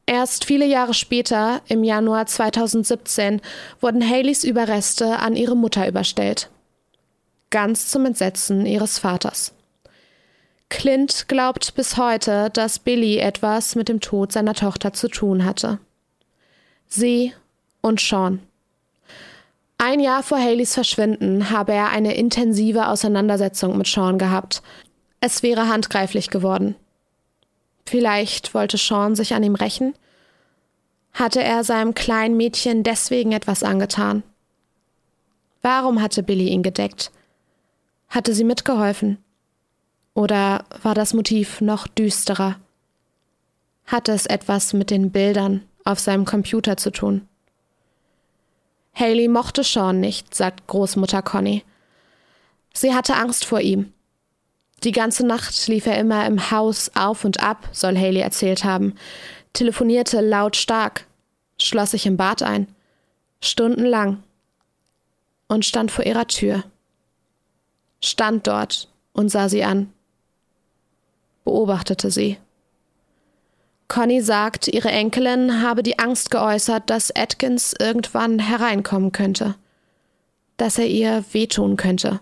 Erst 0.06 0.46
viele 0.46 0.66
Jahre 0.66 0.94
später, 0.94 1.62
im 1.68 1.84
Januar 1.84 2.28
2017, 2.28 3.42
wurden 3.82 4.10
Haleys 4.10 4.46
Überreste 4.46 5.20
an 5.20 5.36
ihre 5.36 5.58
Mutter 5.58 5.86
überstellt. 5.86 6.50
Ganz 7.50 7.90
zum 7.90 8.06
Entsetzen 8.06 8.66
ihres 8.66 9.00
Vaters. 9.00 9.54
Clint 10.70 11.28
glaubt 11.28 11.76
bis 11.76 11.98
heute, 11.98 12.50
dass 12.52 12.80
Billy 12.80 13.18
etwas 13.18 13.76
mit 13.76 13.90
dem 13.90 14.00
Tod 14.00 14.32
seiner 14.32 14.54
Tochter 14.54 14.94
zu 14.94 15.10
tun 15.10 15.44
hatte. 15.44 15.80
Sie 16.88 17.34
und 17.88 18.00
Sean. 18.00 18.40
Ein 19.80 20.00
Jahr 20.00 20.24
vor 20.24 20.40
Haleys 20.40 20.74
Verschwinden 20.74 21.50
habe 21.52 21.72
er 21.72 21.90
eine 21.90 22.16
intensive 22.16 22.88
Auseinandersetzung 22.88 23.78
mit 23.78 23.88
Sean 23.88 24.18
gehabt. 24.18 24.62
Es 25.22 25.44
wäre 25.44 25.68
handgreiflich 25.68 26.30
geworden. 26.30 26.76
Vielleicht 27.86 28.54
wollte 28.54 28.78
Sean 28.78 29.16
sich 29.16 29.34
an 29.34 29.44
ihm 29.44 29.56
rächen? 29.56 29.94
Hatte 31.14 31.42
er 31.42 31.64
seinem 31.64 31.94
kleinen 31.94 32.38
Mädchen 32.38 32.84
deswegen 32.84 33.32
etwas 33.32 33.64
angetan? 33.64 34.24
Warum 35.62 36.02
hatte 36.02 36.24
Billy 36.24 36.50
ihn 36.50 36.64
gedeckt? 36.64 37.12
Hatte 38.10 38.34
sie 38.34 38.44
mitgeholfen? 38.44 39.18
Oder 40.14 40.66
war 40.82 40.96
das 40.96 41.14
Motiv 41.14 41.62
noch 41.62 41.88
düsterer? 41.88 42.56
Hatte 43.86 44.12
es 44.12 44.26
etwas 44.26 44.74
mit 44.74 44.90
den 44.90 45.12
Bildern 45.12 45.64
auf 45.86 46.00
seinem 46.00 46.26
Computer 46.26 46.78
zu 46.78 46.92
tun? 46.92 47.28
Haley 48.98 49.28
mochte 49.28 49.64
Sean 49.64 50.00
nicht, 50.00 50.34
sagt 50.34 50.66
Großmutter 50.68 51.22
Conny. 51.22 51.64
Sie 52.74 52.96
hatte 52.96 53.16
Angst 53.16 53.46
vor 53.46 53.62
ihm. 53.62 53.94
Die 54.84 54.92
ganze 54.92 55.26
Nacht 55.26 55.68
lief 55.68 55.86
er 55.86 55.98
immer 56.00 56.26
im 56.26 56.52
Haus 56.52 56.92
auf 56.96 57.24
und 57.24 57.42
ab, 57.42 57.70
soll 57.72 57.98
Haley 57.98 58.22
erzählt 58.22 58.64
haben, 58.64 58.96
telefonierte 59.54 60.22
lautstark, 60.22 61.06
schloss 61.60 61.92
sich 61.92 62.06
im 62.06 62.18
Bad 62.18 62.42
ein, 62.44 62.68
stundenlang 63.42 64.24
und 65.48 65.66
stand 65.66 65.92
vor 65.92 66.06
ihrer 66.06 66.28
Tür. 66.28 66.64
Stand 68.02 68.48
dort 68.48 68.88
und 69.14 69.30
sah 69.30 69.50
sie 69.50 69.64
an, 69.64 69.92
beobachtete 71.44 72.12
sie. 72.12 72.38
Conny 73.88 74.22
sagt, 74.22 74.68
ihre 74.68 74.90
Enkelin 74.90 75.62
habe 75.62 75.82
die 75.82 75.98
Angst 75.98 76.30
geäußert, 76.32 76.90
dass 76.90 77.16
Atkins 77.16 77.74
irgendwann 77.80 78.40
hereinkommen 78.40 79.12
könnte, 79.12 79.56
dass 80.58 80.78
er 80.78 80.88
ihr 80.88 81.24
wehtun 81.32 81.78
könnte. 81.78 82.20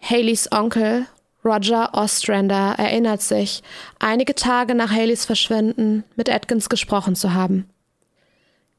Haleys 0.00 0.50
Onkel, 0.52 1.06
Roger 1.44 1.90
Ostrander, 1.92 2.74
erinnert 2.78 3.20
sich, 3.20 3.62
einige 3.98 4.34
Tage 4.34 4.74
nach 4.74 4.90
Haleys 4.90 5.26
Verschwinden 5.26 6.04
mit 6.16 6.30
Atkins 6.30 6.68
gesprochen 6.68 7.14
zu 7.14 7.34
haben. 7.34 7.68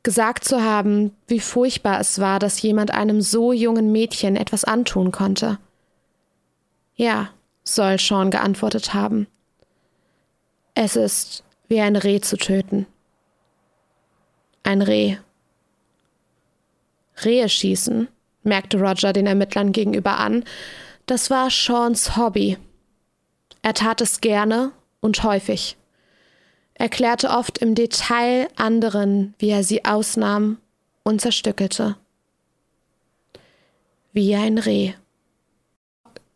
Gesagt 0.03 0.43
zu 0.43 0.63
haben, 0.63 1.11
wie 1.27 1.39
furchtbar 1.39 1.99
es 1.99 2.19
war, 2.19 2.39
dass 2.39 2.61
jemand 2.61 2.91
einem 2.91 3.21
so 3.21 3.51
jungen 3.51 3.91
Mädchen 3.91 4.35
etwas 4.35 4.63
antun 4.63 5.11
konnte. 5.11 5.59
Ja, 6.95 7.29
soll 7.63 7.99
Sean 7.99 8.31
geantwortet 8.31 8.93
haben. 8.93 9.27
Es 10.79 10.95
ist 10.95 11.43
wie 11.69 11.81
ein 11.81 11.95
Reh 11.95 12.21
zu 12.21 12.37
töten. 12.37 12.85
Ein 14.61 14.83
Reh. 14.83 15.17
Rehe 17.25 17.49
schießen, 17.49 18.07
merkte 18.43 18.79
Roger 18.79 19.11
den 19.11 19.25
Ermittlern 19.25 19.71
gegenüber 19.71 20.19
an, 20.19 20.43
das 21.07 21.31
war 21.31 21.49
Seans 21.49 22.15
Hobby. 22.15 22.59
Er 23.63 23.73
tat 23.73 24.01
es 24.01 24.21
gerne 24.21 24.71
und 24.99 25.23
häufig. 25.23 25.77
Er 26.75 26.89
klärte 26.89 27.31
oft 27.31 27.57
im 27.57 27.73
Detail 27.73 28.47
anderen, 28.55 29.33
wie 29.39 29.49
er 29.49 29.63
sie 29.63 29.83
ausnahm 29.83 30.59
und 31.01 31.21
zerstückelte. 31.21 31.95
Wie 34.13 34.35
ein 34.35 34.59
Reh. 34.59 34.93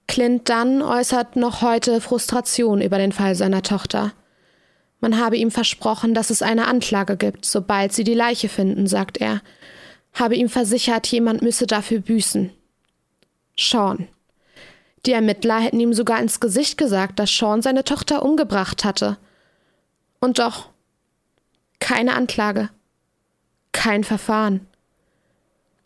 Clint 0.07 0.49
Dunn 0.49 0.81
äußert 0.81 1.35
noch 1.35 1.61
heute 1.61 2.01
Frustration 2.01 2.81
über 2.81 2.97
den 2.97 3.11
Fall 3.11 3.35
seiner 3.35 3.61
Tochter. 3.61 4.13
Man 5.01 5.19
habe 5.19 5.35
ihm 5.35 5.51
versprochen, 5.51 6.13
dass 6.13 6.29
es 6.29 6.41
eine 6.41 6.67
Anklage 6.67 7.17
gibt, 7.17 7.43
sobald 7.45 7.91
sie 7.91 8.03
die 8.03 8.13
Leiche 8.13 8.47
finden, 8.47 8.87
sagt 8.87 9.17
er. 9.17 9.41
Habe 10.13 10.35
ihm 10.35 10.47
versichert, 10.47 11.07
jemand 11.07 11.41
müsse 11.41 11.67
dafür 11.67 11.99
büßen. 11.99 12.51
Sean. 13.57 14.07
Die 15.05 15.13
Ermittler 15.13 15.59
hätten 15.59 15.79
ihm 15.79 15.93
sogar 15.93 16.19
ins 16.19 16.39
Gesicht 16.39 16.77
gesagt, 16.77 17.17
dass 17.17 17.35
Sean 17.35 17.61
seine 17.63 17.83
Tochter 17.83 18.23
umgebracht 18.23 18.85
hatte. 18.85 19.17
Und 20.19 20.37
doch 20.37 20.69
keine 21.79 22.13
Anklage, 22.13 22.69
kein 23.71 24.03
Verfahren, 24.03 24.67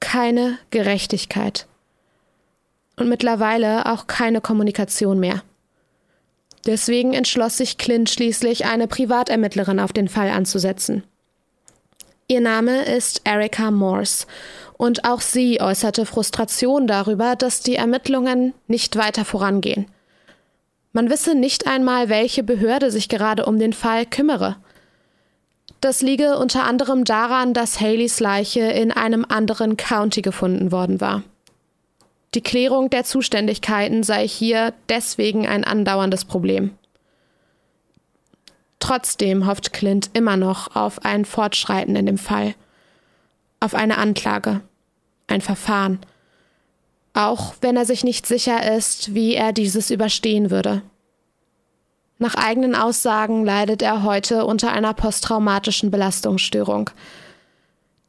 keine 0.02 0.58
Gerechtigkeit 0.72 1.68
und 2.98 3.10
mittlerweile 3.10 3.86
auch 3.86 4.08
keine 4.08 4.42
Kommunikation 4.42 5.20
mehr. 5.20 5.42
Deswegen 6.66 7.14
entschloss 7.14 7.58
sich 7.58 7.78
Clint 7.78 8.10
schließlich, 8.10 8.66
eine 8.66 8.88
Privatermittlerin 8.88 9.80
auf 9.80 9.94
den 9.94 10.08
Fall 10.08 10.30
anzusetzen. 10.30 11.04
Ihr 12.28 12.42
Name 12.42 12.86
ist 12.86 13.22
Erika 13.24 13.70
Morse 13.70 14.26
und 14.78 15.06
auch 15.06 15.22
sie 15.22 15.62
äußerte 15.62 16.08
Frustration 16.08 16.88
darüber, 16.88 17.36
dass 17.36 17.62
die 17.62 17.76
Ermittlungen 17.76 18.54
nicht 18.68 18.96
weiter 18.96 19.26
vorangehen. 19.26 19.86
Man 20.92 21.10
wisse 21.10 21.36
nicht 21.36 21.68
einmal, 21.68 22.10
welche 22.10 22.42
Behörde 22.42 22.90
sich 22.90 23.10
gerade 23.10 23.46
um 23.46 23.60
den 23.60 23.74
Fall 23.74 24.06
kümmere. 24.06 24.56
Das 25.82 26.02
liege 26.02 26.38
unter 26.40 26.64
anderem 26.64 27.04
daran, 27.04 27.54
dass 27.54 27.80
Haleys 27.80 28.20
Leiche 28.20 28.62
in 28.62 28.92
einem 28.92 29.26
anderen 29.28 29.78
County 29.78 30.22
gefunden 30.22 30.72
worden 30.72 31.02
war. 31.02 31.22
Die 32.36 32.42
Klärung 32.42 32.90
der 32.90 33.06
Zuständigkeiten 33.06 34.04
sei 34.04 34.28
hier 34.28 34.74
deswegen 34.90 35.48
ein 35.48 35.64
andauerndes 35.64 36.26
Problem. 36.26 36.78
Trotzdem 38.80 39.48
hofft 39.48 39.72
Clint 39.72 40.10
immer 40.14 40.36
noch 40.36 40.76
auf 40.76 41.06
ein 41.06 41.24
Fortschreiten 41.24 41.96
in 41.96 42.06
dem 42.06 42.18
Fall 42.18 42.54
auf 43.62 43.74
eine 43.74 43.98
Anklage, 43.98 44.62
ein 45.28 45.40
Verfahren, 45.40 46.00
auch 47.14 47.56
wenn 47.62 47.78
er 47.78 47.86
sich 47.86 48.04
nicht 48.04 48.28
sicher 48.28 48.76
ist, 48.76 49.16
wie 49.16 49.34
er 49.34 49.54
dieses 49.54 49.90
überstehen 49.90 50.52
würde. 50.52 50.82
Nach 52.20 52.36
eigenen 52.36 52.76
Aussagen 52.76 53.46
leidet 53.46 53.82
er 53.82 54.04
heute 54.04 54.46
unter 54.46 54.74
einer 54.74 54.94
posttraumatischen 54.94 55.90
Belastungsstörung. 55.90 56.90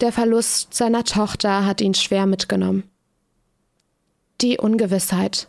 Der 0.01 0.11
Verlust 0.11 0.75
seiner 0.75 1.05
Tochter 1.05 1.65
hat 1.65 1.81
ihn 1.81 1.95
schwer 1.95 2.27
mitgenommen. 2.27 2.91
Die 4.41 4.59
Ungewissheit, 4.59 5.49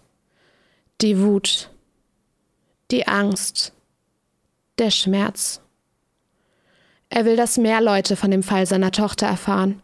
die 1.02 1.20
Wut, 1.20 1.70
die 2.92 3.08
Angst, 3.08 3.74
der 4.80 4.92
Schmerz. 4.92 5.62
Er 7.10 7.26
will, 7.26 7.36
dass 7.36 7.58
mehr 7.58 7.82
Leute 7.82 8.16
von 8.16 8.32
dem 8.32 8.44
Fall 8.44 8.66
seiner 8.66 8.92
Tochter 8.92 9.28
erfahren 9.28 9.82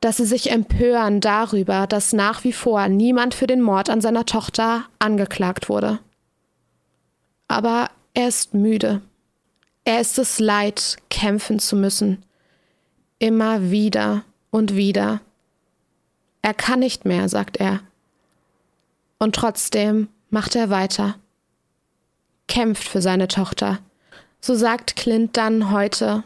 dass 0.00 0.16
sie 0.16 0.24
sich 0.24 0.50
empören 0.50 1.20
darüber, 1.20 1.86
dass 1.86 2.12
nach 2.12 2.42
wie 2.44 2.52
vor 2.52 2.88
niemand 2.88 3.34
für 3.34 3.46
den 3.46 3.60
Mord 3.60 3.90
an 3.90 4.00
seiner 4.00 4.24
Tochter 4.24 4.84
angeklagt 4.98 5.68
wurde. 5.68 5.98
Aber 7.48 7.90
er 8.14 8.28
ist 8.28 8.54
müde. 8.54 9.02
Er 9.84 10.00
ist 10.00 10.18
es 10.18 10.38
leid, 10.38 10.96
kämpfen 11.10 11.58
zu 11.58 11.76
müssen. 11.76 12.24
Immer 13.18 13.70
wieder 13.70 14.24
und 14.50 14.74
wieder. 14.74 15.20
Er 16.42 16.54
kann 16.54 16.80
nicht 16.80 17.04
mehr, 17.04 17.28
sagt 17.28 17.58
er. 17.58 17.80
Und 19.20 19.34
trotzdem 19.36 20.08
macht 20.30 20.56
er 20.56 20.70
weiter. 20.70 21.16
Kämpft 22.48 22.88
für 22.88 23.02
seine 23.02 23.28
Tochter. 23.28 23.78
So 24.40 24.54
sagt 24.54 24.96
Clint 24.96 25.36
dann 25.36 25.70
heute, 25.70 26.24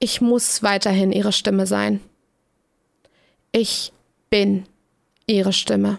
ich 0.00 0.20
muss 0.20 0.64
weiterhin 0.64 1.12
ihre 1.12 1.32
Stimme 1.32 1.66
sein. 1.66 2.00
Ich 3.52 3.92
bin 4.28 4.64
ihre 5.26 5.52
Stimme. 5.52 5.98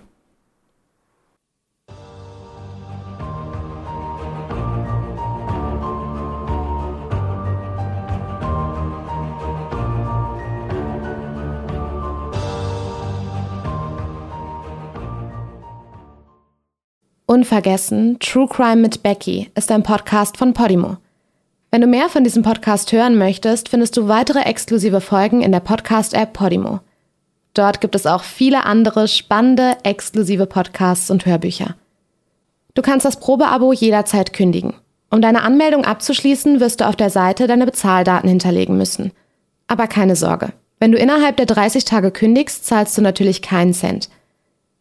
Unvergessen, 17.33 18.19
True 18.19 18.47
Crime 18.47 18.75
mit 18.75 19.01
Becky 19.01 19.49
ist 19.55 19.71
ein 19.71 19.81
Podcast 19.81 20.37
von 20.37 20.53
Podimo. 20.53 20.97
Wenn 21.71 21.81
du 21.81 21.87
mehr 21.87 22.07
von 22.07 22.23
diesem 22.23 22.43
Podcast 22.43 22.91
hören 22.91 23.17
möchtest, 23.17 23.69
findest 23.69 23.97
du 23.97 24.07
weitere 24.07 24.41
exklusive 24.41 25.01
Folgen 25.01 25.41
in 25.41 25.51
der 25.51 25.59
Podcast-App 25.59 26.31
Podimo. 26.31 26.81
Dort 27.55 27.81
gibt 27.81 27.95
es 27.95 28.05
auch 28.05 28.21
viele 28.21 28.67
andere 28.67 29.07
spannende, 29.07 29.77
exklusive 29.81 30.45
Podcasts 30.45 31.09
und 31.09 31.25
Hörbücher. 31.25 31.73
Du 32.75 32.83
kannst 32.83 33.03
das 33.03 33.19
Probeabo 33.19 33.73
jederzeit 33.73 34.31
kündigen. 34.31 34.75
Um 35.09 35.19
deine 35.19 35.41
Anmeldung 35.41 35.85
abzuschließen, 35.85 36.59
wirst 36.59 36.81
du 36.81 36.87
auf 36.87 36.95
der 36.95 37.09
Seite 37.09 37.47
deine 37.47 37.65
Bezahldaten 37.65 38.29
hinterlegen 38.29 38.77
müssen. 38.77 39.11
Aber 39.65 39.87
keine 39.87 40.15
Sorge. 40.15 40.53
Wenn 40.79 40.91
du 40.91 40.99
innerhalb 40.99 41.37
der 41.37 41.47
30 41.47 41.83
Tage 41.83 42.11
kündigst, 42.11 42.67
zahlst 42.67 42.95
du 42.95 43.01
natürlich 43.01 43.41
keinen 43.41 43.73
Cent. 43.73 44.09